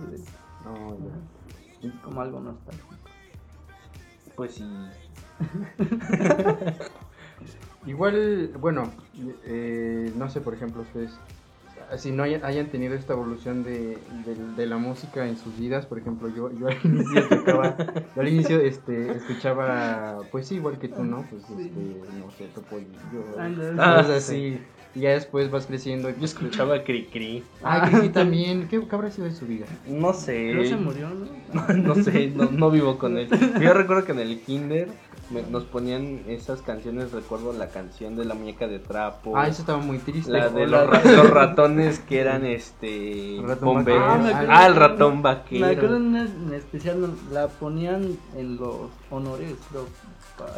[0.64, 1.88] No, ya.
[1.88, 2.94] Es como algo nostálgico.
[4.36, 4.64] Pues sí.
[7.86, 8.92] Igual, bueno,
[9.44, 11.10] eh, no sé, por ejemplo, ustedes,
[11.96, 13.98] si no hayan tenido esta evolución de,
[14.56, 17.22] de, la música en sus vidas, por ejemplo, yo, yo al inicio,
[18.16, 21.26] al inicio este, escuchaba, pues sí, igual que tú, ¿no?
[21.28, 23.24] Pues, este, no sé, topo yo,
[23.78, 24.58] ah, así.
[24.94, 26.10] Y ya después vas creciendo.
[26.10, 27.42] Yo escuchaba Cri Cri.
[27.62, 28.68] Ah, Cri Cri también.
[28.68, 29.64] ¿Qué, habrá sido de su vida?
[29.86, 30.52] No sé.
[30.52, 31.74] No se murió, ¿no?
[31.74, 33.28] no, sé, no, no, vivo con él.
[33.58, 34.88] Yo recuerdo que en el kinder
[35.50, 39.36] nos ponían esas canciones, recuerdo la canción de la muñeca de trapo.
[39.36, 40.30] Ah, eso estaba muy triste.
[40.30, 40.88] La de los,
[41.30, 44.02] ratones que eran este bomberos.
[44.02, 45.66] Ah, ah, el ratón vaquero.
[45.66, 49.54] Me acuerdo en especial, la ponían en los honores,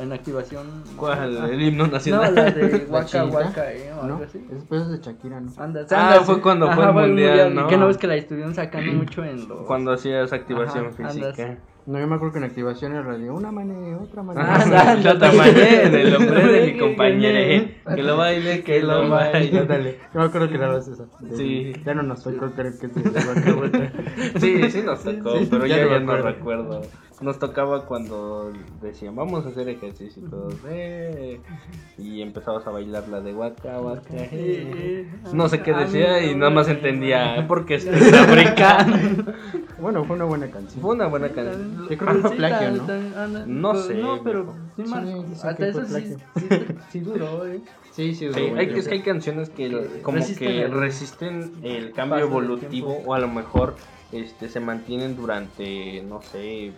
[0.01, 0.85] en activación.
[0.97, 1.51] ¿Cuál?
[1.51, 2.35] El himno nacional.
[2.35, 3.93] No, la de Waka Waka, ¿eh?
[3.93, 4.39] O algo así.
[4.51, 5.53] Después es de Shakira, ¿no?
[5.59, 7.67] Anda, ah, fue cuando fue el mundial, ¿no?
[7.69, 9.67] Que no ves que la estuvieron sacando mucho en los...
[9.67, 11.59] Cuando hacías activación física.
[11.87, 14.55] No, yo me acuerdo que en activación era radio, una manera, otra manera.
[14.55, 17.69] Ah, yo también, del hombre de mi compañero.
[17.95, 19.67] Que lo baile, que lo baile.
[19.69, 19.99] Dale.
[20.15, 21.05] Yo me acuerdo que era esa.
[21.37, 21.75] Sí.
[21.85, 23.03] Ya no nos tocó, creo que sí.
[24.41, 26.81] Sí, sí nos tocó, pero ya, ya no recuerdo
[27.21, 31.41] nos tocaba cuando decían vamos a hacer ejercicio y todos eh",
[31.99, 35.09] y empezabas a bailar la de Waka Waka eh".
[35.33, 38.97] no sé qué decía y nada más entendía porque es africano
[39.79, 40.83] bueno fue una buena canción.
[40.83, 41.87] Fue una buena canción.
[41.89, 44.55] Yo creo que fue plagio no no sé no pero
[45.43, 46.17] hasta eso sí,
[46.91, 47.61] sí, duró eh
[47.93, 53.01] Sí, sí, sí hay, es que hay canciones que como que resisten el cambio evolutivo
[53.07, 53.77] o a lo mejor
[54.11, 56.73] este se mantienen durante no sé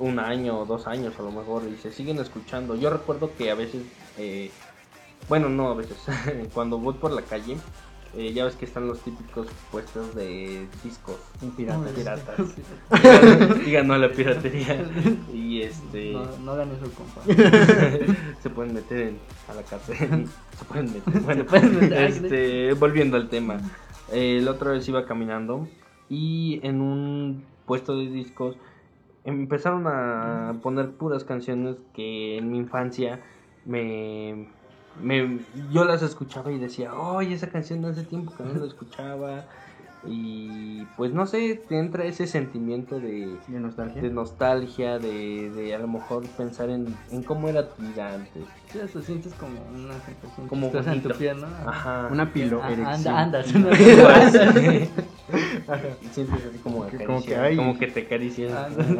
[0.00, 2.74] un año o dos años a lo mejor y se siguen escuchando.
[2.74, 3.82] Yo recuerdo que a veces,
[4.18, 4.50] eh,
[5.28, 5.96] bueno, no a veces,
[6.54, 7.56] cuando voy por la calle,
[8.16, 11.16] eh, ya ves que están los típicos puestos de discos.
[11.56, 11.92] Piratas.
[11.92, 12.54] piratas.
[13.64, 14.84] Digan no a la piratería.
[15.32, 16.12] Y este.
[16.12, 17.22] No, no hagan eso, compa.
[18.42, 19.12] se pueden meter
[19.48, 20.26] a la cárcel.
[20.58, 21.20] se pueden meter.
[21.20, 21.44] Bueno,
[21.92, 23.60] este, volviendo al tema.
[24.12, 25.68] Eh, el otro vez iba caminando
[26.08, 28.56] y en un puesto de discos
[29.24, 33.20] empezaron a poner puras canciones que en mi infancia
[33.64, 34.48] me,
[35.00, 38.66] me yo las escuchaba y decía, oye, esa canción de hace tiempo que no la
[38.66, 39.46] escuchaba.
[40.06, 45.74] Y pues no sé, te entra ese sentimiento de, de nostalgia, de, nostalgia de, de,
[45.74, 48.44] a lo mejor pensar en, en cómo era tu vida antes.
[48.72, 51.48] Sí, te sientes como una sensación como en tu piel, ¿no?
[51.66, 52.08] Ajá.
[52.10, 53.46] Una pilo ah, Anda, andas.
[56.12, 57.56] Sientes así como, que, como, que, hay...
[57.56, 58.52] como que te acaricias.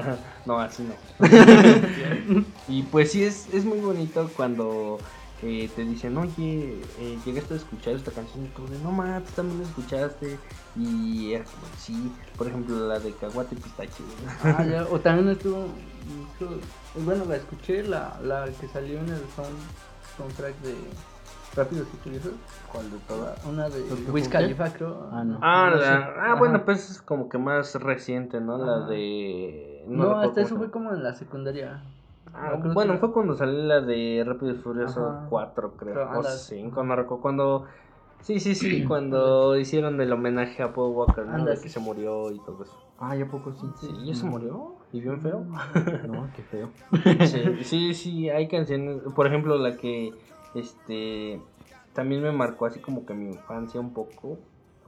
[0.47, 0.95] no, así no.
[2.69, 4.99] y pues sí, es, es muy bonito cuando
[5.43, 9.25] eh, te dicen, oye, eh, llegaste a escuchar esta canción y tú de, no mames,
[9.25, 10.39] tú también la escuchaste.
[10.77, 14.05] Y era como, sí, por ejemplo, la de Caguate Pistache.
[14.45, 15.67] Ah, ya, o también estuvo,
[17.05, 19.23] bueno, la escuché, la, la que salió en el
[20.17, 20.75] soundtrack de
[21.57, 22.33] Rápidos y Furiosos.
[22.71, 23.45] ¿Cuál de todas?
[23.45, 25.09] Una de Wiz Khalifa, creo.
[25.11, 25.39] Ah, no.
[25.43, 28.59] Ah, ah bueno, pues es como que más reciente, ¿no?
[28.59, 29.85] La de...
[29.89, 31.83] No, hasta eso fue como en la secundaria.
[32.35, 36.11] Ah, bueno, fue cuando salió la de Rápido y Furioso 4, creo.
[36.19, 37.23] o 5, no recuerdo.
[37.23, 37.67] Cuando.
[38.21, 41.45] Sí, sí, sí, cuando hicieron el homenaje a Paul Walker, ¿no?
[41.45, 42.79] De que se murió y todo eso.
[42.99, 43.67] Ah, ¿ya poco sí?
[43.77, 44.75] Sí, ¿ya se murió?
[44.93, 45.45] ¿Y bien feo?
[46.07, 46.71] No, qué feo.
[47.27, 49.03] Sí, sí, sí, hay canciones.
[49.15, 50.13] Por ejemplo, la que.
[50.55, 51.41] Este.
[51.95, 54.39] También me marcó así como que mi infancia un poco.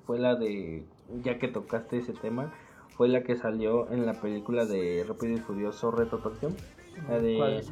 [0.06, 0.84] Fue la de.
[1.22, 2.52] Ya que tocaste ese tema.
[2.96, 6.50] Fue la que salió en la película de Rápido y Furioso Reto Tokio.
[7.08, 7.62] La de.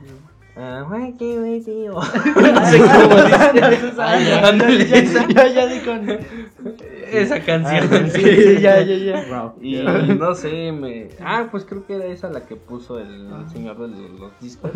[0.57, 1.93] Ah, güey, qué güey, tío.
[1.95, 5.27] no sé cómo dice.
[5.33, 6.07] ya, ya di con
[7.11, 7.89] esa canción.
[7.91, 9.53] Ah, sí, ya, ya, ya.
[9.61, 9.83] Y
[10.19, 11.09] no sé, me.
[11.21, 13.49] Ah, pues creo que era esa la que puso el ah.
[13.53, 14.73] señor de los discos.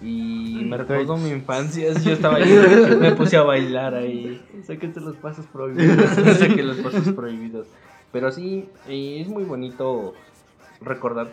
[0.00, 1.92] Y me recordó mi infancia.
[1.92, 4.42] Yo estaba ahí, me puse a bailar ahí.
[4.62, 6.10] Saqué los pasos prohibidos.
[6.38, 7.66] Saqué los pasos prohibidos.
[8.12, 10.14] Pero sí, es muy bonito
[10.80, 11.32] recordar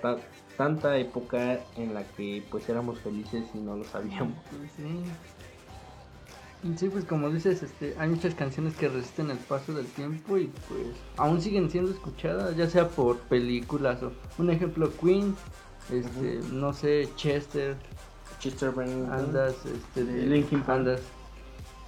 [0.57, 4.37] tanta época en la que pues éramos felices y no lo sabíamos.
[4.75, 5.03] Sí.
[6.77, 10.51] sí, pues como dices, este, hay muchas canciones que resisten el paso del tiempo y
[10.67, 10.87] pues
[11.17, 15.35] aún siguen siendo escuchadas, ya sea por películas o un ejemplo Queen,
[15.91, 17.75] este, no sé, Chester,
[18.39, 21.01] Chester Bennington, andas, este, de Linkin Andas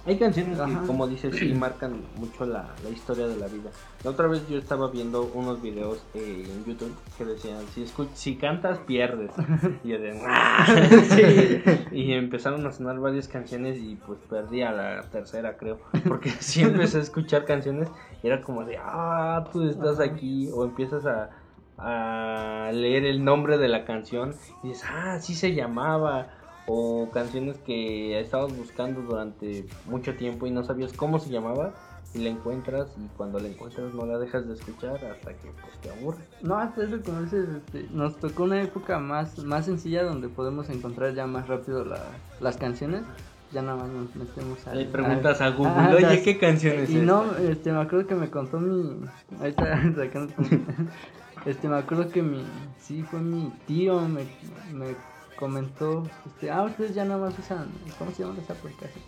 [0.06, 3.70] hay canciones que, como dices, sí marcan mucho la, la, historia de la vida.
[4.04, 8.36] La otra vez yo estaba viendo unos videos eh, en YouTube que decían, si, si
[8.36, 9.32] cantas, pierdes.
[9.84, 15.78] Y, de, y empezaron a sonar varias canciones y pues perdí a la tercera, creo.
[16.08, 17.88] Porque si empecé a escuchar canciones
[18.22, 20.48] y era como de, ah, tú estás aquí.
[20.52, 21.30] O empiezas a,
[21.78, 26.28] a leer el nombre de la canción y dices, ah, sí se llamaba
[26.66, 31.74] o canciones que estabas buscando durante mucho tiempo y no sabías cómo se llamaba
[32.14, 35.78] y la encuentras y cuando la encuentras no la dejas de escuchar hasta que pues,
[35.80, 36.24] te aburre.
[36.42, 40.68] No, hasta eso como dices, este, nos tocó una época más, más sencilla donde podemos
[40.70, 42.00] encontrar ya más rápido la,
[42.40, 43.02] las canciones.
[43.52, 44.74] Ya nada más nos metemos a...
[44.74, 48.58] Le preguntas a, Google, oye, ¿qué canciones Y no, este, me acuerdo que me contó
[48.58, 49.06] mi...
[49.40, 50.34] Ahí está sacando...
[51.46, 52.44] este, me acuerdo que mi...
[52.80, 54.24] Sí, fue mi tío, me,
[54.72, 54.96] me
[55.36, 57.68] comentó, este, ah, ustedes ya nada más usan,
[57.98, 59.04] ¿cómo se llama esa aplicación?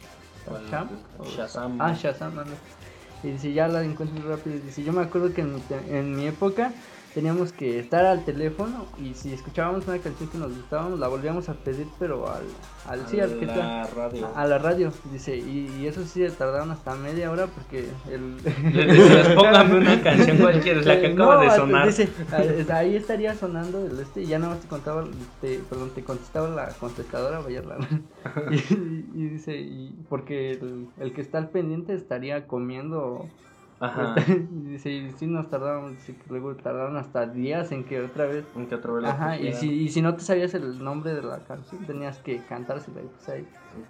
[0.70, 0.88] ¿Shazam?
[1.36, 1.80] Shazam.
[1.80, 2.34] Ah, Shazam,
[3.22, 4.56] Y dice, ya la encuentro rápido.
[4.56, 6.72] Y dice, yo me acuerdo que en en mi época
[7.14, 11.48] teníamos que estar al teléfono y si escuchábamos una canción que nos gustábamos la volvíamos
[11.48, 12.44] a pedir pero al,
[12.86, 14.28] al sí al que la radio.
[14.34, 18.36] A, la radio dice y, eso sí tardaron hasta media hora porque el
[19.34, 21.86] póngame una canción cualquiera es la que acaba de sonar.
[21.86, 22.08] dice,
[22.72, 25.04] ahí estaría sonando el este y ya nada más te contaba
[25.40, 27.62] te, perdón te contestaba la contestadora vaya
[28.50, 28.54] y,
[29.14, 33.26] y, dice y porque el, el que está al pendiente estaría comiendo
[33.80, 34.16] Ajá.
[34.78, 38.44] sí, sí nos tardaron, sí, luego tardaron hasta días en que otra vez.
[38.56, 41.22] En que otra vez Ajá, y si, y si no te sabías el nombre de
[41.22, 43.46] la canción, tenías que cantársela y pues ahí.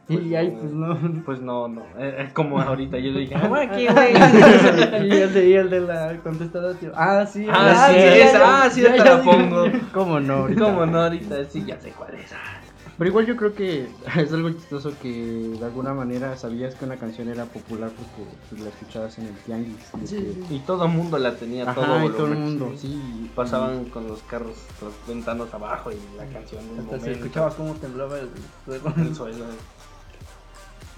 [0.07, 1.23] Pues y ahí pues no.
[1.25, 1.85] Pues no, no.
[1.99, 4.13] Es como ahorita yo le dije, ah, aquí, güey.
[5.09, 6.93] y, el de, y el de la contestadora, tío.
[6.95, 7.47] Ah, sí.
[7.51, 9.65] Ah, sí, ah, sí, te la pongo.
[9.95, 10.35] ¿Cómo no?
[10.35, 10.65] Ahorita.
[10.65, 11.03] ¿Cómo no?
[11.03, 12.33] Ahorita sí, ya sé cuál es.
[12.33, 12.58] Ah.
[12.99, 16.97] Pero igual yo creo que es algo chistoso que de alguna manera sabías que una
[16.97, 20.43] canción era popular porque pues, la escuchabas en el tianguis.
[20.51, 23.31] Y todo el mundo la tenía, todo, y todo el mundo, sí.
[23.37, 26.63] Pasaban con los carros, los ventanas abajo y la canción.
[26.79, 28.29] Hasta se escuchaba cómo temblaba el
[28.65, 28.93] suelo.
[28.97, 29.45] El suelo.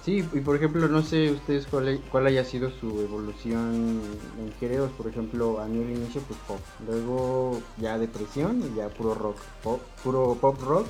[0.03, 4.01] Sí, y por ejemplo, no sé ustedes cuál, cuál haya sido su evolución
[4.39, 4.91] en géneros.
[4.93, 6.61] Por ejemplo, a mí al inicio, pues pop.
[6.87, 9.37] Luego ya depresión y ya puro rock.
[9.63, 10.87] Pop, puro pop rock.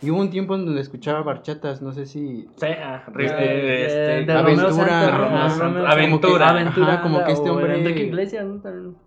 [0.00, 2.48] Y hubo un tiempo en donde escuchaba barchatas, no sé si...
[2.56, 7.80] Sí, ah, este, de aventura, aventura, aventura, como que este hombre...
[7.80, 8.60] Enrique Iglesias, ¿no?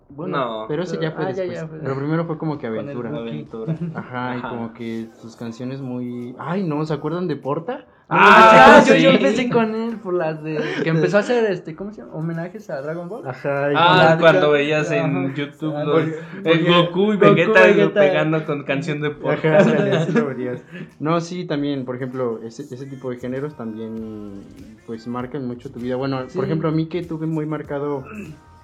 [0.10, 1.66] Bueno, no, pero ese ya fue ah, después.
[1.82, 3.10] Pero primero fue como que aventura.
[3.10, 3.76] aventura.
[3.96, 6.36] Ajá, y como que sus canciones muy...
[6.38, 7.86] Ay, no, ¿se acuerdan de Porta?
[8.14, 10.60] Ah, yo, yo, empecé con él por las de.
[10.84, 12.14] Que empezó a hacer este, ¿cómo se llama?
[12.14, 13.26] Homenajes a Dragon Ball.
[13.26, 13.70] Ajá.
[13.74, 16.04] ah, cuando veías en YouTube los,
[16.44, 19.60] el Goku y Vegeta, pegando con canción de porra.
[19.60, 20.62] Ajá, lo verías.
[21.00, 24.44] No, sí, también, por ejemplo, ese, ese tipo de géneros también,
[24.86, 25.96] pues marcan mucho tu vida.
[25.96, 28.04] Bueno, por ejemplo, a mí que tuve muy marcado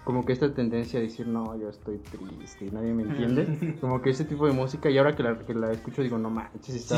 [0.08, 3.76] como que esta tendencia a decir, no, yo estoy triste y nadie me entiende.
[3.82, 6.30] como que ese tipo de música, y ahora que la, que la escucho, digo, no
[6.30, 6.96] manches, está,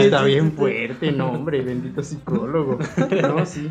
[0.00, 2.80] está bien fuerte, no, hombre, bendito psicólogo.
[3.22, 3.70] no, sí.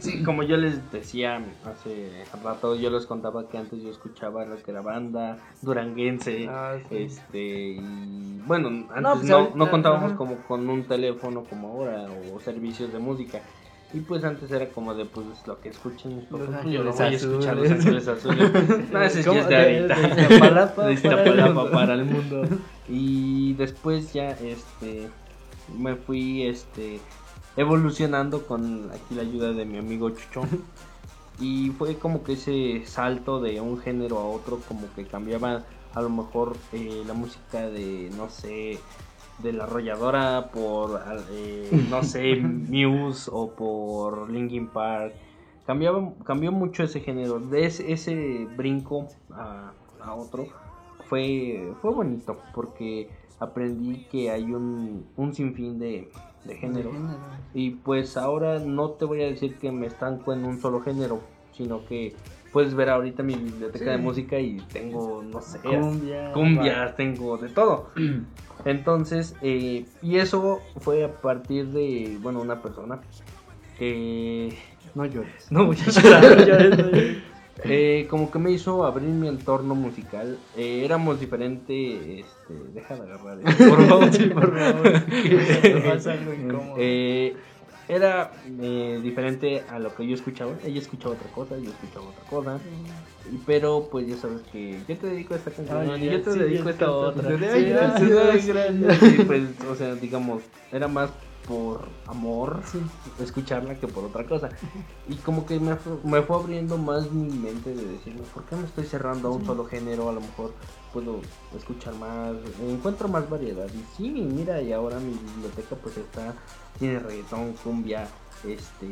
[0.00, 4.60] Sí, como yo les decía hace rato, yo les contaba que antes yo escuchaba lo
[4.60, 10.68] que era banda, duranguense, ah, este, y bueno, antes no, pues no, contábamos como con
[10.68, 13.42] un teléfono como ahora o servicios de música.
[13.94, 17.08] Y pues antes era como de pues lo que escuchen los yo no voy a
[17.08, 18.50] escuchar los ángeles azules.
[18.92, 20.84] no, ese es de ahorita.
[20.86, 22.44] De Iztapalapa para el mundo.
[22.88, 25.08] Y después ya este
[25.78, 27.00] me fui este
[27.56, 30.48] evolucionando con aquí la ayuda de mi amigo Chuchón.
[31.40, 36.00] Y fue como que ese salto de un género a otro, como que cambiaba a
[36.00, 38.78] lo mejor eh, la música de, no sé,
[39.42, 45.14] de la arrolladora por, eh, no sé, Muse o por Linkin Park.
[45.66, 47.38] Cambiaba, cambió mucho ese género.
[47.38, 50.46] De ese, ese brinco a, a, otro
[51.08, 56.08] fue, fue bonito porque aprendí que hay un, un sinfín de,
[56.44, 56.94] de géneros.
[57.54, 61.20] Y pues ahora no te voy a decir que me estanco en un solo género,
[61.52, 62.14] sino que
[62.52, 65.58] puedes ver ahorita mi biblioteca de música y tengo, no sé,
[66.34, 67.88] cumbias, tengo de todo.
[68.64, 73.00] Entonces, eh, y eso fue a partir de, bueno, una persona
[73.78, 74.56] que...
[74.94, 75.46] No llores.
[75.50, 77.22] No voy a llorar.
[77.64, 80.38] Eh, como que me hizo abrir mi entorno musical.
[80.56, 82.20] Eh, éramos diferente.
[82.20, 83.38] Este, deja de agarrar.
[83.40, 84.86] por favor, sí, por favor.
[86.78, 87.36] eh,
[87.92, 90.54] era eh, diferente a lo que yo escuchaba.
[90.64, 92.60] Ella escuchaba otra cosa, yo escuchaba otra cosa.
[93.30, 96.30] Y, pero pues ya sabes que yo te dedico a esta canción y yo te
[96.30, 97.38] dedico a esta otra.
[98.98, 101.10] Sí, pues, o sea, digamos, era más
[101.46, 102.60] por amor
[103.20, 104.50] escucharla que por otra cosa.
[105.08, 108.64] Y como que me, me, fue abriendo más mi mente de decirme, ¿por qué me
[108.64, 110.08] estoy cerrando a un solo género?
[110.08, 110.52] A lo mejor
[110.92, 111.20] puedo
[111.56, 113.66] escuchar más, encuentro más variedad.
[113.72, 116.34] Y sí, mira, y ahora mi biblioteca pues está,
[116.78, 118.08] tiene reggaetón, cumbia,
[118.46, 118.90] este,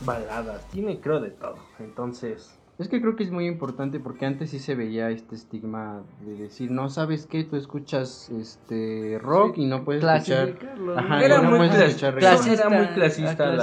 [0.00, 1.56] baladas, tiene creo de todo.
[1.78, 2.58] Entonces...
[2.78, 6.34] Es que creo que es muy importante porque antes sí se veía este estigma de
[6.34, 10.56] decir, no sabes qué, tú escuchas este rock y no puedes escuchar.
[10.96, 13.54] Ajá, era, muy clasista, era muy clasista.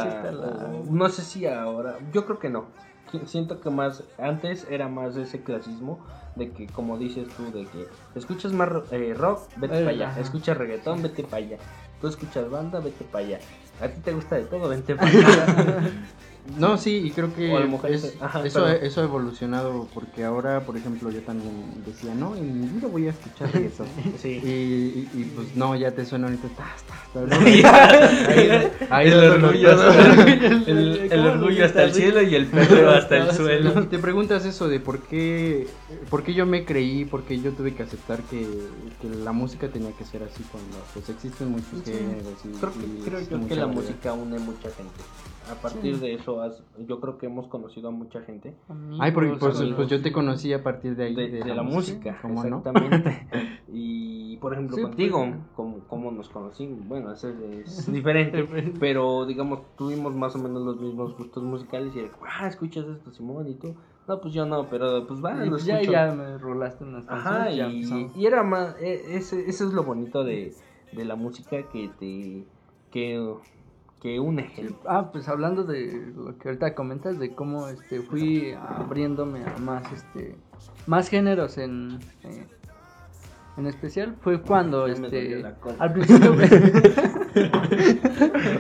[0.90, 2.68] No sé si ahora, yo creo que no.
[3.26, 6.00] Siento que más antes era más ese clasismo
[6.36, 10.20] de que, como dices tú, de que escuchas más eh, rock, vete para allá.
[10.20, 11.58] Escuchas reggaetón, vete para allá.
[12.02, 13.40] Tú escuchas banda, vete para allá.
[13.82, 15.92] A ti te gusta de todo, vente para allá.
[16.58, 17.54] No, sí, y creo que
[18.44, 22.88] eso, eso ha evolucionado porque ahora, por ejemplo, yo también decía, no, en mi vida
[22.88, 23.86] voy a escuchar eso.
[24.18, 24.42] sí.
[24.44, 26.48] y, y, pues no, ya te suena ahorita.
[28.90, 29.72] ahí, el, orgullo,
[31.12, 33.82] el, orgullo hasta el cielo y el perro hasta el suelo.
[33.82, 35.68] Y te preguntas eso de por qué,
[36.10, 38.48] por qué yo me creí, por qué yo tuve que aceptar que,
[39.02, 42.34] que la música tenía que ser así cuando pues existen muchos géneros.
[42.44, 45.04] Y, creo, creo que la música une mucha gente
[45.52, 46.42] a partir de eso
[46.88, 48.56] yo creo que hemos conocido a mucha gente.
[49.00, 51.16] Ay, porque pues, pues, yo te conocí a partir de ahí.
[51.16, 53.28] De, la, música, exactamente.
[53.68, 58.48] y por ejemplo contigo, pues, como, nos conocimos, bueno, eso es, diferente,
[58.80, 63.48] pero digamos, tuvimos más o menos los mismos gustos musicales y ah, escuchas esto, Simón,
[63.48, 63.76] y tú.
[64.08, 68.12] No, pues yo no, pero pues va, pues ya, ya me rolaste unas Ajá, y,
[68.16, 70.56] y, era más, e, ese, eso es lo bonito de,
[70.94, 72.44] de la música que te,
[72.90, 73.36] que
[74.00, 74.50] que une.
[74.88, 79.92] Ah, pues hablando de lo que ahorita comentas, de cómo este fui abriéndome a más
[79.92, 80.36] este
[80.88, 82.46] más géneros en eh,
[83.58, 85.44] en especial fue cuando este
[85.80, 86.32] al principio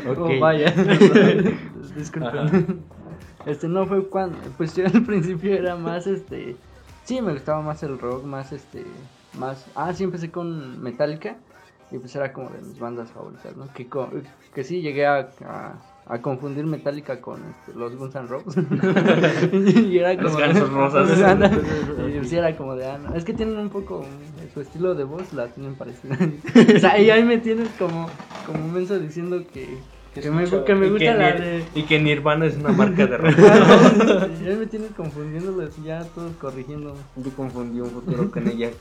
[0.17, 0.71] oh, vaya.
[1.95, 2.83] Disculpen.
[3.45, 6.57] Este no fue cuando pues yo al principio era más este
[7.05, 8.85] sí me gustaba más el rock más este
[9.37, 11.37] más ah sí empecé con Metallica
[11.91, 13.71] y pues era como de mis bandas favoritas, ¿no?
[13.73, 13.87] Que,
[14.53, 15.29] que sí llegué a,
[16.05, 18.63] a, confundir Metallica con este, los Guns N' Roses.
[19.87, 20.39] y era como.
[20.39, 21.09] Los Rosas.
[22.09, 24.05] y sí era como de, ah, Es que tienen un poco
[24.53, 26.15] su estilo de voz, la tienen parecida.
[26.75, 28.07] o sea, y ahí me tienes como,
[28.45, 29.79] como menso diciendo que
[30.19, 31.63] que, me, que me gusta la de.
[31.75, 34.27] Y que Nirvana es una marca de ropa.
[34.43, 36.95] ya me tienes confundiéndolos y ya todos corrigiendo.
[37.15, 38.69] Yo confundí un futuro con ella.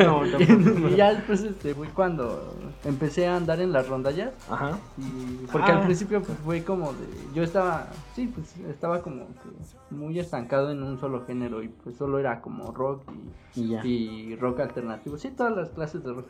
[0.00, 4.32] No, no, y ya después este, fue cuando empecé a andar en las rondallas.
[4.48, 4.78] Ajá.
[4.98, 5.84] Y porque al ah.
[5.84, 7.06] principio pues, fue como de.
[7.34, 7.88] Yo estaba.
[8.14, 12.40] Sí, pues estaba como que muy estancado en un solo género y pues solo era
[12.40, 13.02] como rock
[13.54, 15.18] y, y, rock alternativo.
[15.18, 16.26] Sí, todas las clases de rock.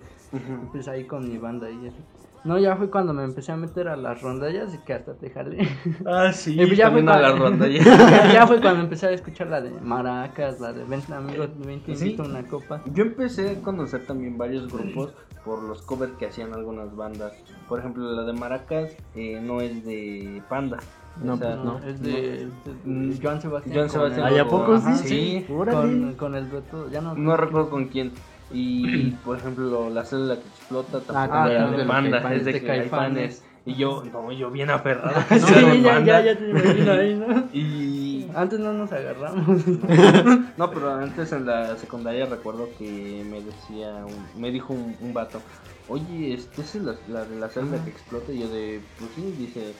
[0.73, 1.99] Pues ahí con mi banda y así.
[2.43, 5.31] No, ya fue cuando me empecé a meter a las rondallas y que hasta te
[5.31, 5.69] jalé.
[6.07, 7.85] Ah, sí, ya fue cuando, las rondallas.
[8.33, 12.23] ya, fue cuando empecé a escuchar la de Maracas, la de Ven amigos, ven te
[12.23, 12.83] una copa.
[12.93, 15.13] Yo empecé a conocer también varios grupos
[15.45, 17.33] por los covers que hacían algunas bandas.
[17.69, 20.79] Por ejemplo, la de Maracas eh, no es de Panda.
[21.23, 22.49] No, pues no, es de,
[22.85, 23.77] mm, Joan Sebastián.
[23.77, 24.27] Joan Sebastián.
[24.27, 24.95] ¿Hay a poco sí?
[24.97, 25.47] Sí.
[25.47, 27.15] Con, con el dueto, ya no.
[27.15, 28.13] No recuerdo con quién.
[28.53, 33.45] Y por ejemplo, la célula que explota tampoco ah, era de banda, es de, caifanes.
[33.67, 35.21] Y yo, no, yo bien aferrado.
[35.31, 37.49] no, sí, ya, ya, ya, te imagino ahí, ¿no?
[37.53, 38.31] Y...
[38.35, 39.67] Antes no nos agarramos.
[40.57, 44.05] no, pero antes en la secundaria recuerdo que me decía,
[44.37, 45.41] me dijo un, un vato,
[45.89, 48.33] oye, este es la, la de la célula que explota.
[48.33, 49.75] Y yo de, pues sí, dice,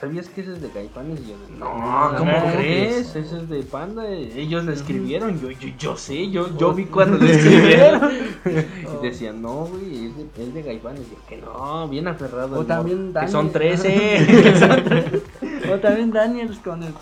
[0.00, 1.20] ¿Sabías que ese es de Caifanes?
[1.20, 3.14] Y yo, no, ¿cómo crees?
[3.14, 4.08] Ese es de Panda.
[4.08, 5.40] Ellos lo escribieron.
[5.40, 8.10] Yo, yo, yo sé, yo, yo vi cuando lo escribieron.
[8.44, 11.02] y decían, no, güey, es de, es de Caifanes.
[11.02, 12.58] Y yo, que no, bien aferrado.
[12.58, 13.26] O también Daniel.
[13.26, 15.22] Que son 13.
[15.72, 16.92] o también Daniels con el.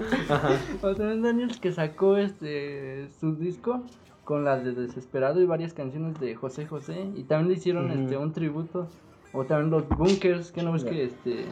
[0.82, 3.82] o también Daniels que sacó este su disco
[4.26, 7.08] con las de Desesperado y varias canciones de José José.
[7.16, 8.90] Y también le hicieron este un tributo
[9.36, 11.46] o también los bunkers, que no ves que este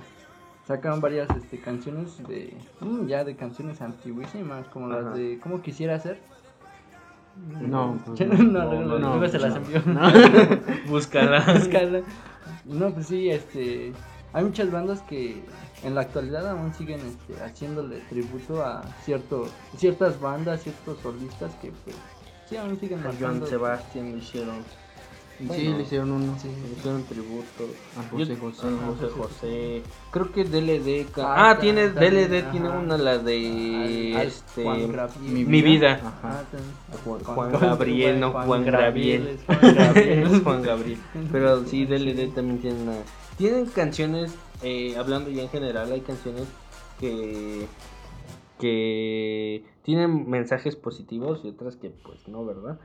[0.67, 5.99] sacaron varias este, canciones de mm, ya de canciones antiguísimas como las de cómo quisiera
[5.99, 6.19] ser
[7.35, 9.81] no, pues no, no, no, no, se las envió.
[10.87, 11.43] Búscala.
[12.65, 13.91] No, pues sí, este
[14.33, 15.43] hay muchas bandas que
[15.83, 21.71] en la actualidad aún siguen este, haciéndole tributo a ciertos ciertas bandas, ciertos solistas que
[21.83, 21.95] pues
[22.49, 24.55] sí aún siguen Joan Sebastián lo hicieron
[25.39, 26.37] Sí, le hicieron uno.
[26.39, 27.65] Sí, le hicieron tributo.
[27.97, 28.67] A José José.
[28.67, 29.83] A José José.
[30.11, 31.07] Creo que DLD.
[31.17, 34.23] Ah, ah tiene DLD, tiene una, la de.
[34.23, 34.63] este.
[35.21, 35.93] mi, vida.
[35.93, 36.43] Ajá.
[37.03, 39.39] Juan, Gabriel, no Juan Gabriel.
[40.43, 40.99] Juan Gabriel.
[41.31, 42.95] Pero sí, DLD también tiene una.
[43.37, 46.47] Tienen canciones, eh, hablando ya en general, hay canciones
[46.99, 47.65] que.
[48.59, 52.79] que tienen mensajes positivos y otras que, pues, no, ¿verdad?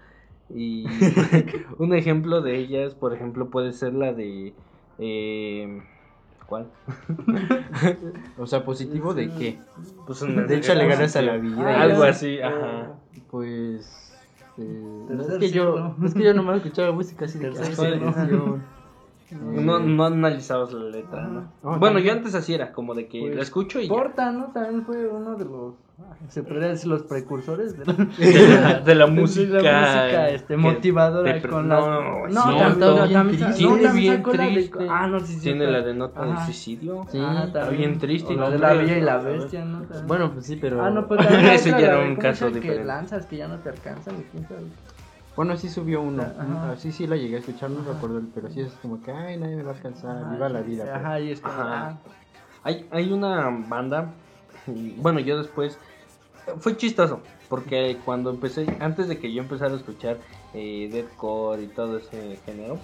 [0.55, 0.87] Y
[1.79, 4.55] un ejemplo de ellas, por ejemplo, puede ser la de...
[4.99, 5.83] Eh,
[6.47, 6.67] ¿Cuál?
[8.39, 9.59] o sea, positivo de qué?
[10.07, 11.83] Pues de hecho le ganas a la vida.
[11.83, 12.95] algo así, ajá.
[13.31, 14.17] Pues
[14.57, 17.51] eh, es que yo es que yo nomás escuchaba música así de
[19.31, 21.79] no, no analizabas la letra, ¿no?
[21.79, 23.89] bueno, yo antes así era, como de que pues, la escucho y.
[23.89, 24.47] Porta, ¿no?
[24.47, 25.75] También fue uno de los.
[26.29, 27.95] Se podría decir los precursores de la,
[28.85, 29.57] de la, música.
[29.57, 31.85] De la música este, motivadora con las.
[31.85, 33.55] No, no, también.
[33.55, 34.87] Tiene bien triste.
[34.89, 35.41] Ah, no, sí, sí.
[35.41, 37.07] Tiene la de nota de suicidio.
[37.11, 38.35] Sí, está bien triste.
[38.35, 39.85] La de la Bella y la Bestia, ¿no?
[40.07, 40.83] Bueno, pues sí, pero.
[40.83, 41.21] Ah, no, pues.
[41.53, 42.79] Ese ya era un caso diferente.
[42.79, 44.15] Que lanzas que ya no te alcanzan.
[45.39, 46.27] Bueno, sí subió uno.
[46.79, 49.55] Sí, sí la llegué a escuchar, no recuerdo, pero sí es como que, ay, nadie
[49.55, 50.97] me va a alcanzar, viva la vida.
[50.97, 52.01] Ajá, y es como,
[52.65, 54.15] Hay, hay una banda,
[54.67, 55.79] bueno, yo después,
[56.59, 60.19] fue chistoso, porque cuando empecé, antes de que yo empezara a escuchar
[60.55, 62.81] eh, deathcore y todo ese género,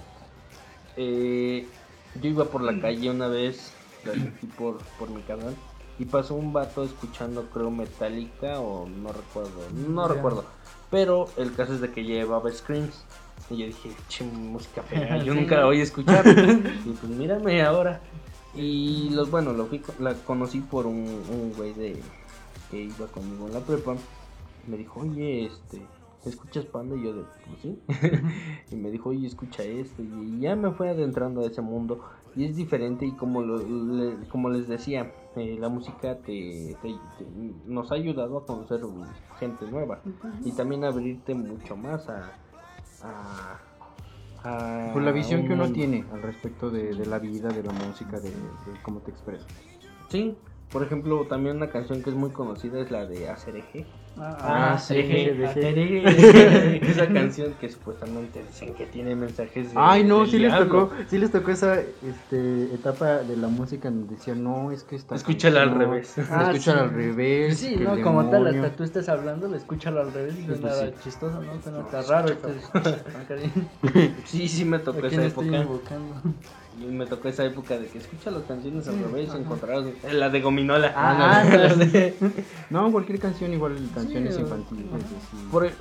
[0.96, 1.68] eh,
[2.20, 3.74] yo iba por la calle una vez,
[4.56, 5.56] por, por mi canal,
[5.98, 10.44] y pasó un vato escuchando, creo, Metallica o no recuerdo, no recuerdo
[10.90, 13.04] pero el caso es de que llevaba screams.
[13.50, 16.26] Y yo dije, che, música fea, yo nunca la voy a escuchar.
[16.86, 18.00] y pues mírame ahora.
[18.54, 22.00] Y los bueno, lo fui, la conocí por un, un güey de
[22.70, 23.96] que iba conmigo en la prepa.
[24.66, 25.82] Me dijo, oye, este,
[26.24, 26.96] ¿escuchas Panda?
[26.96, 27.78] Y yo de, pues sí.
[28.70, 30.02] y me dijo, oye, escucha esto.
[30.02, 32.04] Y ya me fue adentrando a ese mundo.
[32.36, 33.62] Y es diferente y como, lo,
[34.28, 36.76] como les decía, eh, la música te,
[37.66, 38.80] nos ha ayudado a conocer
[39.38, 40.00] gente nueva
[40.44, 42.32] y también abrirte mucho más a,
[43.02, 48.20] a, pues la visión que uno tiene al respecto de, la vida, de la música,
[48.20, 48.32] de,
[48.82, 49.46] cómo te expresas.
[50.08, 50.36] Sí,
[50.70, 53.86] por ejemplo, también una canción que es muy conocida es la de Acereje.
[54.16, 54.94] Ah, ah, ah sí,
[56.82, 61.18] esa canción que supuestamente dicen que tiene mensajes de, Ay, no, sí les tocó, sí
[61.18, 65.16] les tocó esa este, etapa de la música en donde decían, no, es que está
[65.16, 66.14] Escúchala al revés.
[66.30, 67.58] Ah, escúchala al revés.
[67.58, 70.60] Sí, no, como tal, hasta tú estás hablando, le escúchala al revés y no es
[70.60, 71.60] nada chistoso, ¿no?
[71.60, 72.34] Suena está raro.
[74.26, 75.66] sí, sí me tocó esa época.
[76.80, 80.40] Y me tocó esa época de que escucha las canciones al revés, encontrarás la de
[80.40, 80.92] Gominola.
[80.96, 81.44] Ah,
[82.70, 84.86] no, cualquier canción igual canciones infantiles.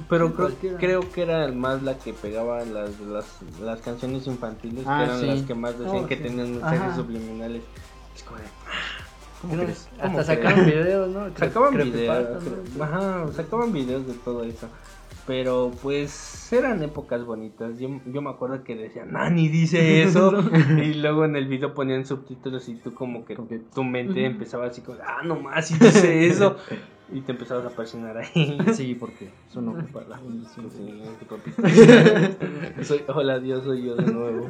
[0.07, 0.33] pero
[0.77, 3.25] creo, que era más la que pegaba las, las,
[3.59, 7.63] las canciones infantiles, que ah, eran las que más decían oh, que tenían mensajes subliminales.
[8.15, 8.39] Es como
[9.43, 9.89] ¿Cómo crees?
[9.99, 11.25] Hasta sacaban videos, ¿no?
[11.37, 12.43] Sacaban videos,
[12.79, 14.69] ajá, sacaban videos de todo eso.
[15.25, 17.79] Pero pues eran épocas bonitas.
[17.79, 20.33] Yo, yo me acuerdo que decían, Nani dice eso.
[20.77, 24.81] y luego en el video ponían subtítulos y tú como que, tu mente empezaba así
[24.81, 26.57] como, ah, no más, y dice eso.
[27.11, 28.57] y te empezabas a apasionar ahí.
[28.73, 30.19] Sí, porque eso no ocupa la
[32.83, 34.49] soy, hola Dios, soy yo de nuevo.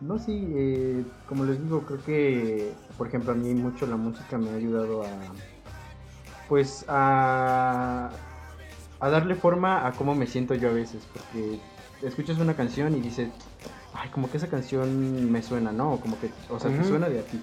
[0.00, 4.36] No, sí, eh, como les digo, creo que, por ejemplo, a mí mucho la música
[4.38, 5.08] me ha ayudado a,
[6.48, 8.10] pues, a
[9.04, 11.60] a darle forma a cómo me siento yo a veces, porque
[12.02, 13.28] escuchas una canción y dices,
[13.92, 16.00] ay, como que esa canción me suena, ¿no?
[16.00, 17.38] Como que, o sea, te suena de a ti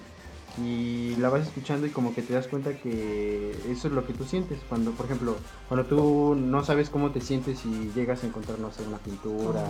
[0.58, 4.12] y la vas escuchando y como que te das cuenta que eso es lo que
[4.12, 4.58] tú sientes.
[4.68, 5.36] Cuando por ejemplo
[5.68, 9.64] cuando tú no sabes cómo te sientes y llegas a encontrar no sé una pintura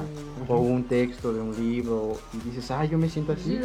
[0.49, 3.59] o un texto de un libro y dices ah yo me siento así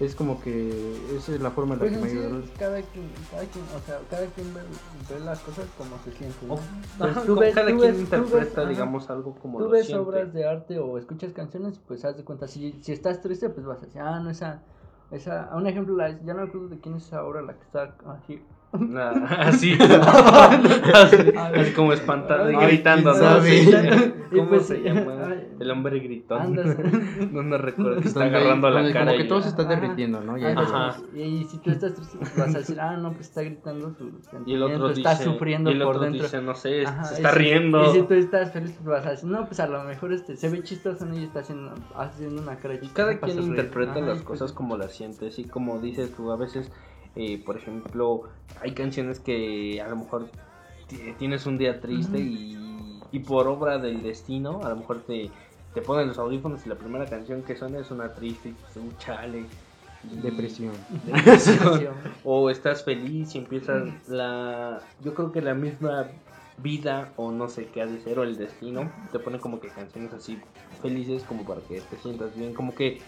[0.00, 3.08] es, como que esa es la forma en la pues que me ayuda cada quien
[3.30, 6.58] cada quien o sea cada quien ve, las cosas como se siente ¿no?
[6.98, 10.98] pues tú ves, cada quien interpreta digamos algo como tú ves obras de arte o
[10.98, 14.20] escuchas canciones pues haz de cuenta si, si estás triste pues vas a decir ah
[14.20, 14.62] no esa
[15.10, 18.42] esa, un ejemplo, ya no recuerdo de quién es ahora la que está aquí.
[19.30, 19.78] así,
[21.54, 23.38] así, como espantada y gritando, ¿no?
[24.30, 25.36] ¿Cómo pues, se llama?
[25.58, 26.38] El hombre gritó.
[27.32, 29.06] No me recuerdo que está agarrando la cara.
[29.06, 30.36] Como que todo se está derritiendo, ¿no?
[30.36, 34.10] Y, si tú estás triste, pues vas a decir, ah, no, pues está gritando su
[34.44, 36.22] Y el otro está sufriendo y el otro por dentro.
[36.24, 37.84] dice, no sé, se está riendo.
[37.86, 40.36] Y si tú estás feliz, pues vas a decir, no, pues a lo mejor este
[40.36, 41.18] se ve chistoso ¿no?
[41.18, 45.28] y está haciendo, haciendo una cara Y cada quien interpreta las cosas como las siente,
[45.28, 46.70] así como dices tú, a veces
[47.16, 48.22] eh, por ejemplo,
[48.60, 50.28] hay canciones que a lo mejor
[51.18, 55.30] tienes un día triste y, por obra del destino, a lo mejor te,
[55.74, 59.44] te ponen los audífonos y la primera canción que suena es una triste, un chale.
[60.22, 60.74] Depresión.
[62.24, 64.80] o estás feliz y empiezas la...
[65.02, 66.06] Yo creo que la misma
[66.62, 69.68] vida o no sé qué ha de ser o el destino te pone como que
[69.68, 70.40] canciones así
[70.82, 73.00] felices como para que te sientas bien como que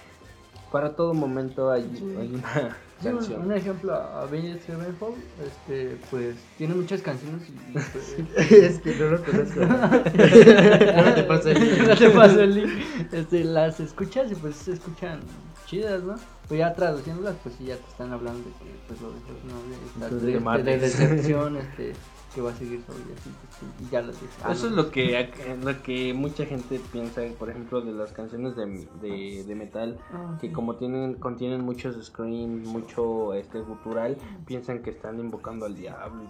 [0.70, 1.82] para todo momento hay,
[2.18, 3.42] hay una canción.
[3.42, 8.16] Un, ejemplo, Avenged Sevenfold, este, pues tiene muchas canciones y, pues,
[8.52, 9.60] es que no lo conozco.
[9.64, 11.88] no te paso el link.
[11.88, 12.70] No te paso el link.
[13.12, 15.20] Este, las escuchas y pues se escuchan
[15.66, 16.14] chidas, ¿no?
[16.48, 20.20] Pues ya traduciéndolas, pues sí, ya te están hablando de que pues lo dejó ¿no?
[20.20, 21.92] de, de, de, decepción, este
[22.34, 24.26] que va a seguir y así, pues, y ya lo dice.
[24.44, 25.28] Ah, Eso es lo que,
[25.62, 30.36] lo que mucha gente piensa, por ejemplo, de las canciones de, de, de metal, ah,
[30.40, 34.16] que como tienen contienen muchos screams, mucho este gutural,
[34.46, 36.22] piensan que están invocando al diablo.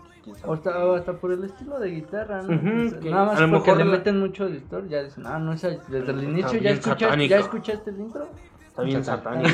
[0.46, 2.50] O hasta, hasta por el estilo de guitarra, ¿no?
[3.10, 6.58] nada más porque le meten mucho distor, ya dicen, ah, no, esa, desde el inicio
[6.58, 8.28] ya escuchaste, ya escuchaste el intro
[8.70, 9.50] está bien satánico.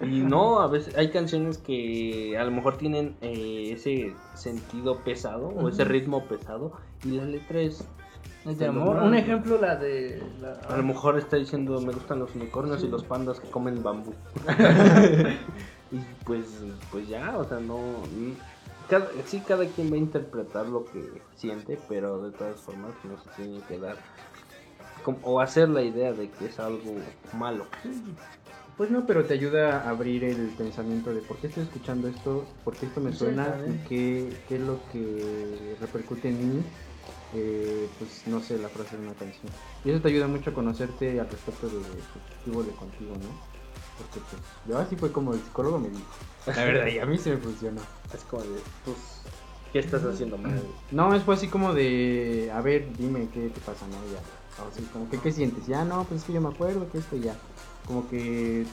[0.00, 5.48] y no, a veces hay canciones que a lo mejor tienen eh, ese sentido pesado
[5.48, 6.72] o ese ritmo pesado
[7.04, 7.86] y la letra es
[8.44, 8.96] de amor.
[8.96, 10.22] Un ejemplo, la de.
[10.68, 14.12] A lo mejor está diciendo: Me gustan los unicornios y los pandas que comen bambú.
[15.90, 17.78] y pues, pues ya, o sea, no.
[18.88, 23.18] Cada, sí, cada quien va a interpretar lo que siente, pero de todas formas no
[23.18, 23.96] se tiene que dar
[25.22, 26.96] o hacer la idea de que es algo
[27.32, 27.66] malo.
[28.76, 32.44] Pues no, pero te ayuda a abrir el pensamiento de por qué estoy escuchando esto,
[32.64, 36.62] por qué esto me suena y qué, qué, es lo que repercute en mí,
[37.34, 39.52] eh, pues no sé, la frase de una canción.
[39.84, 41.78] Y eso te ayuda mucho a conocerte al respecto de
[42.44, 43.54] pues, de contigo, ¿no?
[43.96, 46.02] Porque pues yo así fue como el psicólogo me dijo.
[46.46, 47.80] La verdad, y a mí se me funcionó.
[48.12, 48.96] Es como de, pues,
[49.72, 50.60] ¿qué estás haciendo mal?
[50.90, 53.98] No, es fue así como de, a ver, dime qué te pasa, ¿no?
[54.12, 54.18] Ya
[54.92, 55.66] como que, ¿qué sientes?
[55.66, 57.34] Ya no, pues es que yo me acuerdo que esto ya.
[57.86, 58.64] Como que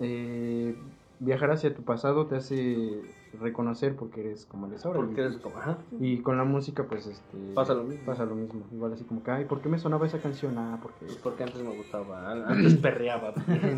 [0.00, 0.76] eh,
[1.18, 3.02] viajar hacia tu pasado te hace
[3.40, 5.00] reconocer porque eres como eres ahora.
[5.00, 5.78] Porque eres como, ajá.
[6.00, 7.36] Y con la música, pues, este...
[7.54, 8.06] Pasa lo mismo.
[8.06, 8.62] Pasa lo mismo.
[8.72, 10.56] Igual así como que, ay, ¿por qué me sonaba esa canción?
[10.58, 11.06] Ah, porque...
[11.06, 13.34] Pues porque antes me gustaba, antes perreaba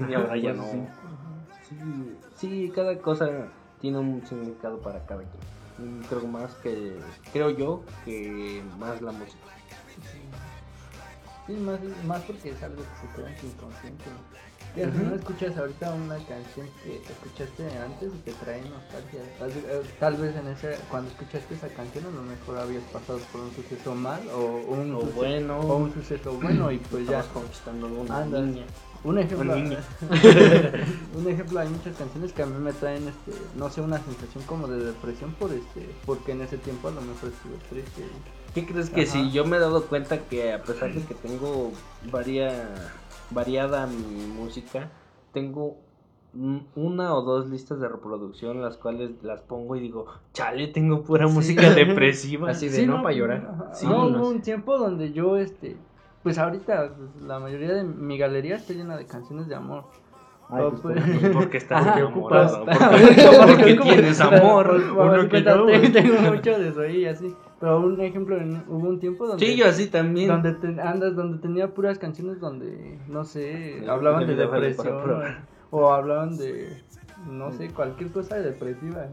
[0.08, 0.64] y ahora ya no.
[1.68, 1.76] Sí.
[2.34, 3.48] sí, cada cosa
[3.80, 6.02] tiene un significado para cada quien.
[6.08, 6.98] Creo más que,
[7.32, 9.38] creo yo, que más la música.
[11.50, 14.04] Sí, más, más porque es algo que se queda en tu inconsciente.
[14.76, 19.20] Al final escuchas ahorita una canción que escuchaste antes y te trae nostalgia.
[19.98, 23.52] Tal, vez en ese, cuando escuchaste esa canción a lo mejor habías pasado por un
[23.52, 25.58] suceso mal o un, suceso, bueno.
[25.58, 28.64] o un suceso bueno y pues ya conquistando una niña.
[29.02, 29.54] Un ejemplo,
[31.16, 34.44] un ejemplo, hay muchas canciones que a mí me traen, este, no sé, una sensación
[34.44, 38.02] como de depresión por este, porque en ese tiempo a lo mejor estuve triste.
[38.54, 41.72] ¿Qué crees que si yo me he dado cuenta que a pesar de que tengo
[42.10, 42.68] varia,
[43.30, 44.90] variada mi música,
[45.32, 45.78] tengo
[46.32, 51.26] una o dos listas de reproducción las cuales las pongo y digo, chale, tengo pura
[51.26, 52.50] música depresiva.
[52.50, 53.72] Así de no, para llorar.
[53.82, 55.76] no, hubo un tiempo donde yo, este,
[56.22, 59.84] pues ahorita pues, la mayoría de mi galería está llena de canciones de amor.
[60.48, 62.64] Ay, pues, pues, porque estás enamorado.
[62.64, 64.82] Porque, porque tienes amor.
[64.96, 65.66] Uno que no.
[65.92, 67.34] Tengo mucho de eso y así.
[67.60, 68.38] Pero un ejemplo,
[68.68, 69.44] hubo un tiempo donde...
[69.44, 70.28] Sí, yo así también.
[70.28, 74.96] Donde andas, donde tenía puras canciones donde, no sé, hablaban de, depresión.
[75.70, 76.82] o hablaban de,
[77.28, 79.08] no sé, cualquier cosa depresiva.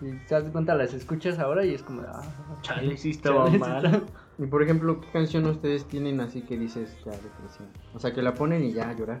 [0.00, 2.22] Y te das cuenta, las escuchas ahora y es como, ah,
[2.62, 4.04] chale, sí estaba mal.
[4.38, 7.68] Y por ejemplo, ¿qué canción ustedes tienen así que dices ya depresión?
[7.94, 9.20] O sea, que la ponen y ya llorar.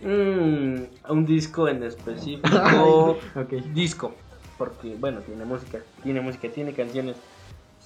[0.00, 3.18] Mm, un disco en específico.
[3.36, 3.60] okay.
[3.74, 4.14] Disco.
[4.56, 7.16] Porque, bueno, tiene música, tiene música, tiene canciones.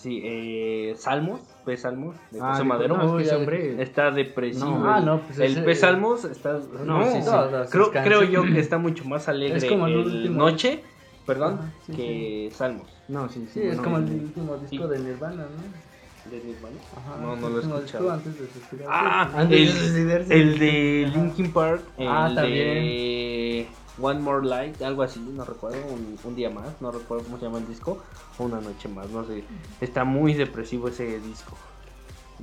[0.06, 1.76] Sí, eh, Salmos, P.
[1.76, 2.96] Salmos, de ah, Madero.
[2.96, 4.78] No, es que hombre está depresivo.
[4.78, 5.74] No, ah, no, pues el P.
[5.74, 6.60] Salmos está.
[6.84, 7.28] No, sí, sí.
[7.72, 9.58] creo, creo, yo que está mucho más alegre.
[9.58, 10.38] Es como el, último...
[10.38, 10.84] Noche,
[11.26, 12.86] perdón, que Salmos.
[13.08, 13.62] No, sí, sí.
[13.62, 16.30] Sí, es como el último disco de Nirvana, ¿no?
[16.30, 16.76] ¿De Nirvana?
[16.96, 18.12] Ajá, no, no lo he escuchado.
[18.12, 21.82] Antes de ah, antes el, de el de Linkin Park.
[21.98, 22.64] El ah, también.
[22.64, 23.68] De
[24.00, 25.78] One More Light, algo así, no recuerdo.
[25.86, 27.98] Un, un, día más, no recuerdo cómo se llama el disco.
[28.38, 29.44] O una noche más, no sé.
[29.80, 31.56] Está muy depresivo ese disco.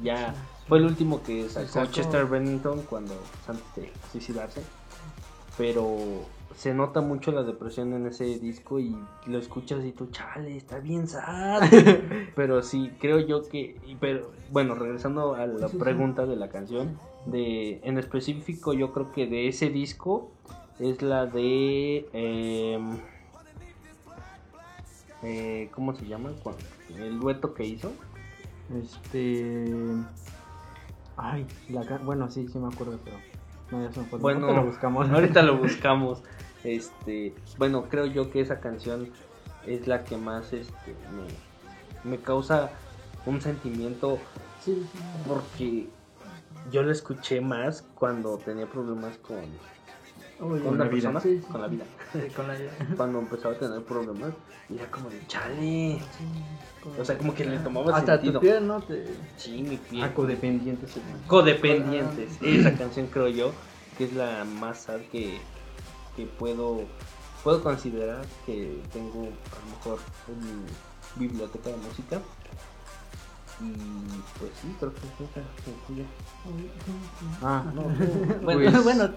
[0.02, 0.34] Ya
[0.68, 3.14] fue el último que sacó Chester Bennington cuando
[3.48, 4.62] antes de suicidarse.
[5.58, 6.26] Pero
[6.56, 8.96] se nota mucho la depresión en ese disco y
[9.28, 11.62] lo escuchas y tú, chale, está bien sad.
[12.36, 17.80] pero sí, creo yo que, pero bueno, regresando a la pregunta de la canción, de
[17.84, 20.32] en específico yo creo que de ese disco
[20.80, 22.08] es la de...
[22.14, 22.98] Em,
[25.24, 26.32] eh, ¿Cómo se llama?
[26.98, 27.92] El dueto que hizo.
[28.82, 29.66] Este...
[31.16, 31.84] Ay, la...
[32.00, 33.18] bueno, sí, sí me acuerdo, pero...
[34.20, 35.10] Bueno, ahorita lo buscamos.
[35.10, 36.24] Ahorita lo buscamos.
[36.64, 39.10] Este, bueno, creo yo que esa canción
[39.66, 40.96] es la que más este,
[42.04, 42.72] me, causa
[43.26, 44.18] un sentimiento
[45.28, 45.90] porque
[46.72, 49.42] yo la escuché más cuando tenía problemas con,
[50.40, 51.14] con, la vida.
[51.52, 51.86] con la vida.
[52.98, 54.34] cuando empezaba a tener problemas,
[54.74, 56.00] era como de chale.
[57.00, 58.40] o sea, como que le tomaba Hasta sentido.
[58.40, 58.82] tu piel, ¿no?
[58.82, 59.06] Te...
[59.38, 60.04] Sí, mi piel.
[60.04, 60.92] Ah, codependientes.
[61.28, 62.42] Codependientes.
[62.42, 63.52] Esa canción creo yo
[63.98, 65.40] que es la más sad que
[66.16, 66.82] que puedo
[67.44, 70.64] puedo considerar que tengo a lo mejor una
[71.16, 72.22] biblioteca de música
[73.62, 76.08] y pues sí, creo que es
[77.42, 77.84] Ah, no.
[78.44, 79.10] bueno, pues, bueno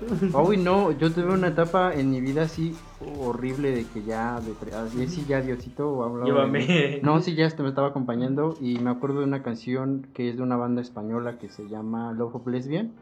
[0.46, 2.74] Uy, no, yo tuve una etapa en mi vida así
[3.18, 6.26] horrible de que ya, de, sí, ya Diosito hablaba.
[6.26, 7.00] Llévame.
[7.02, 10.36] No, sí, ya este me estaba acompañando y me acuerdo de una canción que es
[10.36, 12.92] de una banda española que se llama Love of Lesbian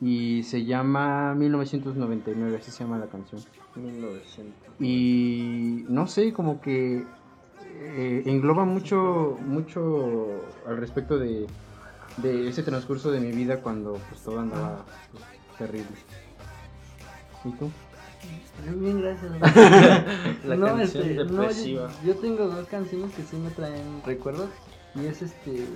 [0.00, 3.40] y se llama 1999, así se llama la canción.
[3.74, 4.54] 1900.
[4.80, 7.04] Y no sé, como que
[7.78, 11.46] eh, engloba mucho, mucho al respecto de,
[12.18, 15.24] de, ese transcurso de mi vida cuando pues todo andaba pues,
[15.58, 15.96] terrible.
[17.44, 17.70] ¿Y tú?
[18.80, 19.30] Bien, gracias.
[20.44, 21.90] la no, canción este, depresiva.
[22.02, 24.48] yo, yo, tengo dos canciones que sí me traen recuerdos
[24.94, 25.66] y es este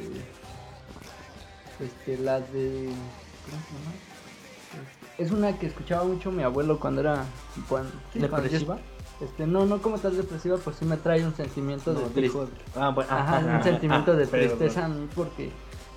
[1.79, 2.91] este la de
[3.45, 4.11] ¿cómo se llama?
[5.19, 7.25] Es una que escuchaba mucho mi abuelo cuando era
[7.69, 8.79] cuando, depresiva.
[9.21, 12.47] Este, no, no como tal depresiva, pues sí me trae un sentimiento de tristeza.
[12.75, 15.51] Ah, bueno, ajá, un sentimiento de tristeza a mí porque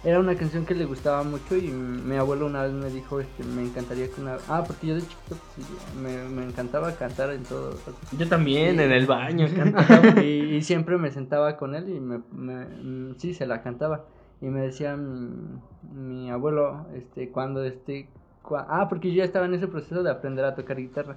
[0.03, 3.43] era una canción que le gustaba mucho y mi abuelo una vez me dijo, este,
[3.45, 4.37] me encantaría que una...
[4.49, 5.67] Ah, porque yo de chiquito pues,
[6.01, 7.73] me, me, encantaba cantar en todo.
[8.17, 9.47] Yo también, en el baño.
[10.21, 14.03] y, y, siempre me sentaba con él y me, me, sí, se la cantaba.
[14.41, 15.61] Y me decía mi,
[15.93, 18.09] mi abuelo, este, cuando este...
[18.51, 21.15] ah, porque yo ya estaba en ese proceso de aprender a tocar guitarra.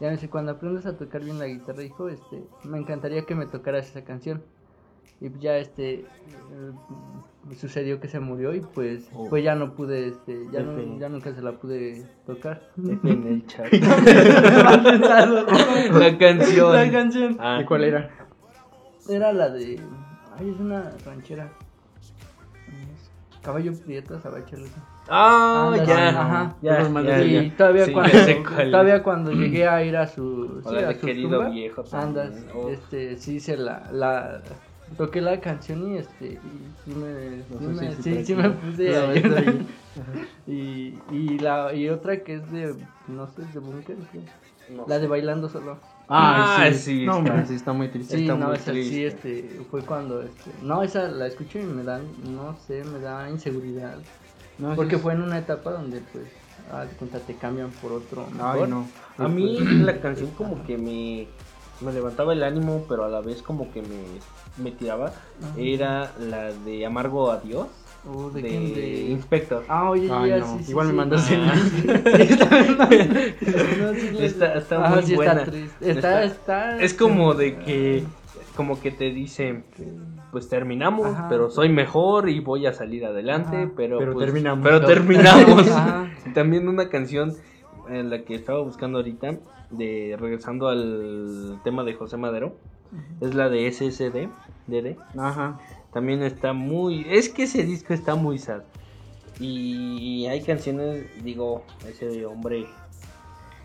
[0.00, 3.34] Ya me dice, cuando aprendas a tocar bien la guitarra, hijo, este, me encantaría que
[3.34, 4.42] me tocaras esa canción.
[5.20, 6.06] Y ya este eh,
[7.56, 9.28] sucedió que se murió y pues oh.
[9.28, 12.70] pues ya no pude este ya no, ya nunca se la pude tocar.
[12.76, 13.72] En el chat.
[15.90, 16.72] la canción.
[16.72, 17.36] La canción.
[17.40, 17.58] Ah.
[17.60, 18.10] ¿Y cuál era?
[19.08, 19.80] Era la de
[20.36, 21.52] ay, es una ranchera.
[23.42, 24.70] Caballo Prieto, Sabacheros.
[25.10, 28.12] Ah, ya, ajá, ya, y todavía cuando
[28.70, 32.34] todavía cuando llegué a ir a su, sí, a su querido viejo andas,
[32.70, 34.42] este, sí se la, la
[34.96, 36.40] toqué la canción y este y
[36.84, 39.66] sí me, sí, sí, me puse ahí.
[40.46, 42.74] y, y la y otra que es de
[43.06, 43.96] no sé de Bunker
[44.86, 45.78] la de bailando solo.
[46.10, 48.16] Ah, sí, sí, no, está, sí, está muy triste.
[48.16, 48.94] Sí, está no, muy esa triste.
[48.94, 52.98] sí, este, fue cuando, este, no, esa la escucho y me da, no sé, me
[52.98, 53.98] da inseguridad.
[54.58, 56.24] No, porque fue en una etapa donde, pues,
[56.72, 58.26] ah, cuenta, te cambian por otro.
[58.40, 58.86] Ay, no.
[59.16, 61.28] A mí la canción como que me,
[61.80, 64.04] me levantaba el ánimo, pero a la vez como que me,
[64.62, 65.12] me tiraba.
[65.56, 67.68] Era la de Amargo Adiós.
[68.06, 68.74] Oh, ¿de, quién?
[68.74, 69.64] De Inspector.
[69.68, 70.58] Ah, oye, ya, no.
[70.58, 71.40] sí, Igual me mandas el
[74.20, 75.44] está, está muy buena.
[75.80, 78.04] Está, está, es como de que
[78.56, 79.62] como que te dice
[80.30, 84.64] pues terminamos, pero soy mejor y voy a salir adelante, pero pero pues, terminamos.
[84.64, 85.66] Pero terminamos.
[86.34, 87.34] También una canción
[87.88, 89.38] en la que estaba buscando ahorita
[89.70, 92.54] de regresando al tema de José Madero
[93.20, 94.28] es la de SSD,
[94.66, 94.96] DD.
[95.18, 95.58] Ajá.
[95.92, 97.06] También está muy.
[97.08, 98.62] Es que ese disco está muy sad.
[99.40, 102.66] Y hay canciones, digo, ese hombre.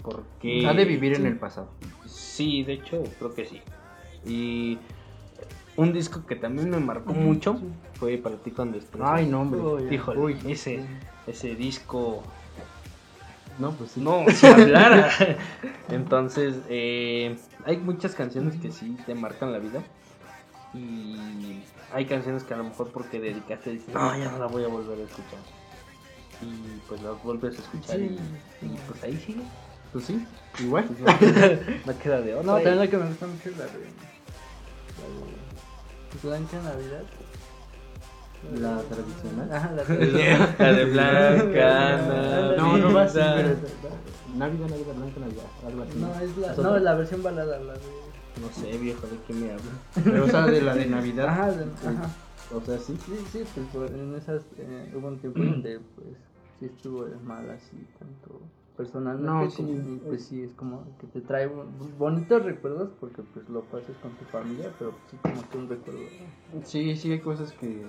[0.01, 0.65] Porque.
[0.67, 1.69] Ha de vivir en el pasado.
[2.05, 3.61] Sí, de hecho, creo que sí.
[4.25, 4.77] Y.
[5.75, 7.59] Un disco que también me marcó mucho
[7.93, 9.07] fue para ti Desprecio.
[9.07, 9.99] Ay, no, hombre.
[10.15, 10.85] Uy, ese,
[11.25, 12.21] ese disco.
[13.57, 14.01] No, pues sí.
[14.01, 15.09] No, si hablara.
[15.89, 19.83] Entonces, eh, hay muchas canciones que sí te marcan la vida.
[20.73, 21.61] Y
[21.93, 24.67] hay canciones que a lo mejor porque dedicaste dices, no, ya no la voy a
[24.67, 25.39] volver a escuchar.
[26.41, 28.19] Y pues las vuelves a escuchar y,
[28.87, 29.43] pues ahí sigue.
[29.91, 30.25] Pues sí,
[30.59, 30.89] igual.
[31.85, 32.45] no, queda de otra.
[32.45, 33.71] No, también la que me gusta mucho es la de.
[33.71, 35.42] La de
[36.21, 37.03] Blanca Navidad.
[38.59, 39.53] La tradicional.
[39.53, 40.55] Ajá, la tradicional.
[40.59, 42.57] la de Blanca Navidad.
[42.57, 43.57] No, no va a ser.
[44.35, 45.43] Navidad, Navidad, Blanca Navidad.
[45.65, 45.97] Algo así.
[45.99, 47.79] No, es la, no, la versión balada, la de.
[48.41, 49.65] No sé, viejo, ¿de qué me hablas?
[50.03, 51.27] Pero, o sea, de la de Navidad.
[51.27, 52.09] Ajá, ajá.
[52.53, 52.97] O sea, sí.
[53.05, 56.07] Sí, sí, pues en esas eh, hubo un tiempo donde, pues,
[56.59, 58.41] sí estuvo mal así, tanto
[58.75, 61.47] personalmente no, sí, pues sí, es como que te trae
[61.97, 66.09] bonitos recuerdos porque, pues, lo pasas con tu familia, pero sí como que un recuerdo.
[66.63, 67.85] Sí, sí, hay cosas que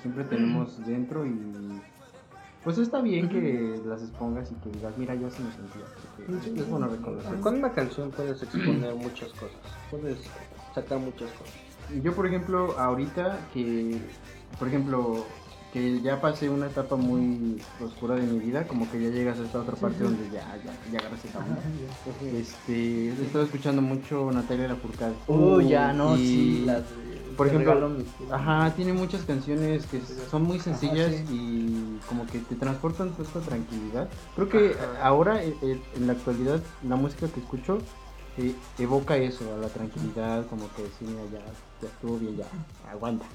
[0.00, 1.82] siempre tenemos dentro y
[2.64, 6.62] pues está bien que las expongas y que digas, mira, yo así me sentía.
[6.62, 7.40] es bueno reconocer.
[7.40, 10.18] Con una canción puedes exponer muchas cosas, puedes
[10.74, 12.02] sacar muchas cosas.
[12.02, 14.00] Yo, por ejemplo, ahorita que,
[14.58, 15.26] por ejemplo,
[15.72, 19.44] que ya pasé una etapa muy oscura de mi vida, como que ya llegas a
[19.44, 21.62] esta otra parte donde ya, ya, ya agarras esa onda.
[22.32, 25.14] Este, he estado escuchando mucho Natalia Lafourcade.
[25.28, 26.66] Oh, ya, no, sí,
[27.36, 27.96] por ejemplo,
[28.30, 30.00] ajá, tiene muchas canciones que
[30.30, 34.08] son muy sencillas y como que te transportan toda esta tranquilidad.
[34.34, 37.78] Creo que ahora, en la actualidad, la música que escucho
[38.38, 41.38] eh, evoca eso, a la tranquilidad, como que sí, ya,
[41.80, 42.46] ya estuvo bien, ya,
[42.90, 43.26] aguanta.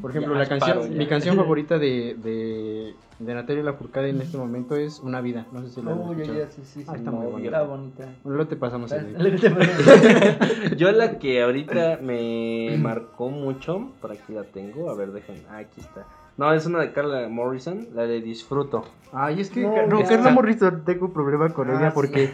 [0.00, 4.76] Por ejemplo, la canción, mi canción favorita de, de, de Natalia Lafourcade en este momento
[4.76, 5.46] es Una vida.
[5.52, 7.62] No sé si la oh, ya, sí, sí, ah, está muy bonita.
[7.62, 8.08] bonita.
[8.24, 9.16] Luego te pasamos el
[10.76, 15.58] Yo la que ahorita me marcó mucho, por aquí la tengo, a ver, dejen, ah,
[15.58, 16.06] aquí está.
[16.36, 18.84] No, es una de Carla Morrison, la de Disfruto.
[19.12, 22.32] Ay, es que no, Carla Morrison tengo problema con ah, ella porque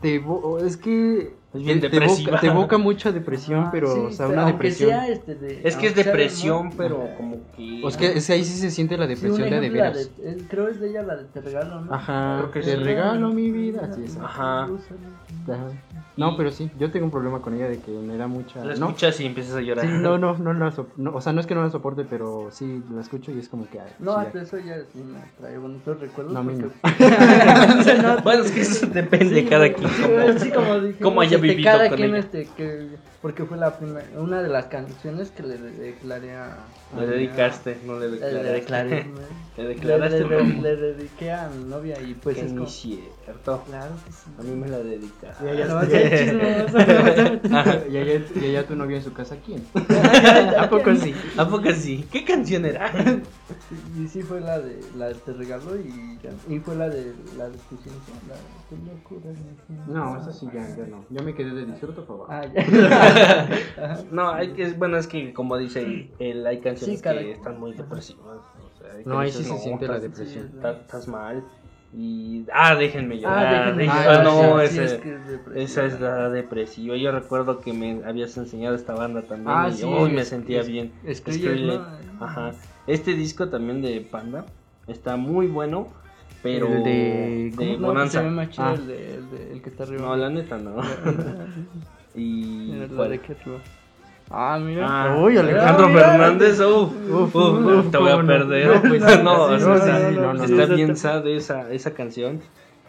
[0.00, 0.22] te,
[0.64, 4.92] es que te, evoca, mucha depresión, pero, o sea, una depresión.
[5.04, 7.82] Este, es que es depresión, pero como que.
[7.82, 10.10] O es que ahí sí se siente la depresión de de veras.
[10.48, 11.94] creo es de ella la de Te regalo, ¿no?
[11.94, 13.90] Ajá, que te regalo mi vida.
[14.22, 14.68] Ajá.
[16.18, 18.64] No, pero sí, yo tengo un problema con ella de que me da mucha.
[18.64, 19.86] La escuchas y empiezas a llorar.
[19.86, 22.48] Sí, no, no, no, no, no, o sea, no es que no la soporte, pero
[22.50, 23.78] sí, la escucho y es como que.
[24.00, 26.34] no, hasta eso ya sí me trae bonitos recuerdos.
[26.34, 26.70] No, no.
[28.24, 29.88] bueno, es que eso depende de cada quien.
[30.40, 30.50] Sí,
[31.00, 32.86] como este, vivido cada quien, este, que
[33.20, 36.56] porque fue la primera, una de las canciones que le declaré a...
[36.96, 38.42] Le dedicaste, no le declaré.
[38.42, 39.06] Le declaré.
[39.56, 42.66] le declaraste, le, le, dediqué a mi novia y pues que es como...
[42.66, 43.64] cierto.
[43.66, 44.30] Claro que sí.
[44.38, 45.44] A mí me la dedicaste.
[45.44, 45.66] Y allá,
[47.90, 49.66] y, allá, y allá tu novia en su casa, ¿quién?
[50.56, 51.12] ¿A poco sí?
[51.36, 52.06] ¿A poco sí?
[52.12, 52.92] ¿Qué canción era?
[53.98, 57.48] y sí fue la de la de Te Regalo y, y fue la de la
[57.48, 57.58] de
[59.88, 61.04] No, esa sí ya, ya no.
[61.10, 62.26] Yo me quedé de disfruto, por favor.
[62.30, 62.64] Ah, ya.
[64.10, 68.38] no, hay que, bueno, es que como dice él, hay canciones que están muy depresivas.
[68.38, 70.52] O sea, no, ahí sí se siente la depresión.
[70.62, 71.44] Estás mal.
[71.96, 72.44] Y.
[72.52, 73.46] Ah, déjenme llorar.
[73.46, 74.24] Ah, déjenme llorar.
[74.24, 74.76] no, es
[75.54, 76.96] esa es la depresiva.
[76.96, 79.48] Yo recuerdo que me habías enseñado esta banda también.
[79.48, 80.92] Ah, y sí, me sentía bien.
[82.20, 82.52] Ajá.
[82.86, 84.44] Este disco también de Panda
[84.86, 85.88] está muy bueno.
[86.42, 88.22] Pero el de, de Bonanza.
[88.22, 88.74] No, más chido ah.
[88.74, 90.02] el, de, el, de, el que está arriba.
[90.02, 90.76] No, la neta no.
[92.18, 92.66] y.
[92.72, 93.18] La de
[94.30, 94.86] Ah, mira.
[94.86, 99.22] Ah, Uy, Alejandro Fernández, uf, uf, uf, te voy a perder.
[99.24, 102.40] No, no, está bien sad esa, esa canción.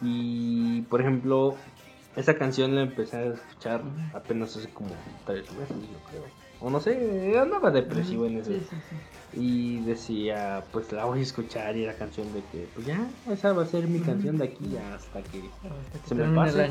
[0.01, 1.55] Y, por ejemplo,
[2.15, 3.82] esa canción la empecé a escuchar
[4.13, 4.89] apenas hace como
[5.25, 6.23] tres meses, yo creo.
[6.62, 8.60] O no sé, andaba depresivo en ese.
[9.34, 13.53] Y decía, pues la voy a escuchar y la canción de que, pues ya, esa
[13.53, 15.43] va a ser mi canción de aquí hasta que,
[16.05, 16.70] se me pase.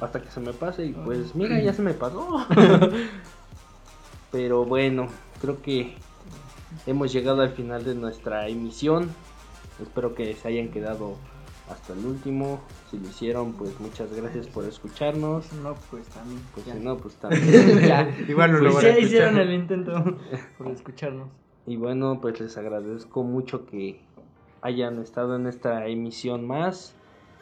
[0.00, 2.46] Hasta que se me pase y pues mira, ya se me pasó.
[4.30, 5.08] Pero bueno,
[5.40, 5.94] creo que
[6.86, 9.10] hemos llegado al final de nuestra emisión.
[9.82, 11.16] Espero que se hayan quedado
[11.68, 12.60] hasta el último.
[12.90, 15.52] Si lo hicieron, pues muchas gracias por escucharnos.
[15.52, 16.42] No, pues también.
[16.52, 17.42] Pues si no, pues también.
[18.28, 20.18] Igual no pues lo ya hicieron el intento
[20.58, 21.28] por escucharnos.
[21.66, 24.00] Y bueno, pues les agradezco mucho que
[24.60, 26.94] hayan estado en esta emisión más.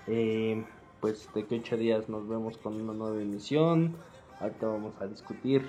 [0.06, 0.64] Eh,
[1.00, 3.96] pues de que ocho días nos vemos con una nueva emisión.
[4.40, 5.68] Ahorita vamos a discutir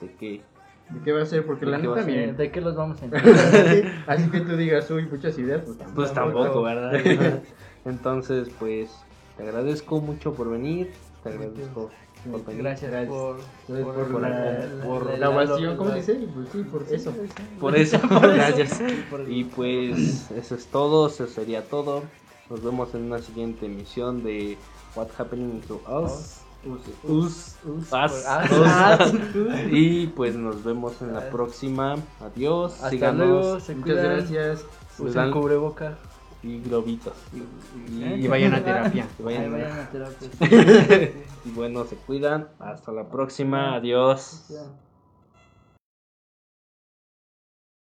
[0.00, 0.42] de qué
[0.90, 1.46] ¿De qué va a ser?
[1.46, 2.36] Porque la neta bien.
[2.36, 3.92] ¿De qué los vamos a entender?
[4.06, 5.96] así, que tú digas, uy, muchas ideas, pues tampoco.
[5.96, 7.42] Pues tampoco, ¿verdad?
[7.84, 8.90] Entonces, pues,
[9.36, 10.92] te agradezco mucho por venir.
[11.22, 11.90] Te agradezco
[12.30, 12.62] por venir.
[12.62, 16.14] Gracias, por, por, la, por la ovación, ¿cómo dice?
[16.34, 17.12] Pues sí, por eso.
[17.60, 18.80] Por eso, gracias.
[19.28, 22.02] Y pues, eso es todo, eso sería todo.
[22.50, 24.56] Nos vemos en una siguiente emisión de
[24.94, 26.40] What Happening to Us.
[27.10, 27.56] Us,
[29.70, 31.96] y pues nos vemos en la próxima.
[32.20, 32.82] Adiós.
[32.82, 33.58] Hasta luego.
[33.58, 34.64] Muchas gracias.
[34.98, 35.98] Usen cubreboca.
[36.44, 37.14] Y globitos.
[37.32, 39.08] Y, vayan a terapia.
[39.18, 40.28] Y vayan, a terapia.
[41.44, 42.48] y bueno, se cuidan.
[42.58, 43.74] Hasta la próxima.
[43.74, 44.46] Adiós.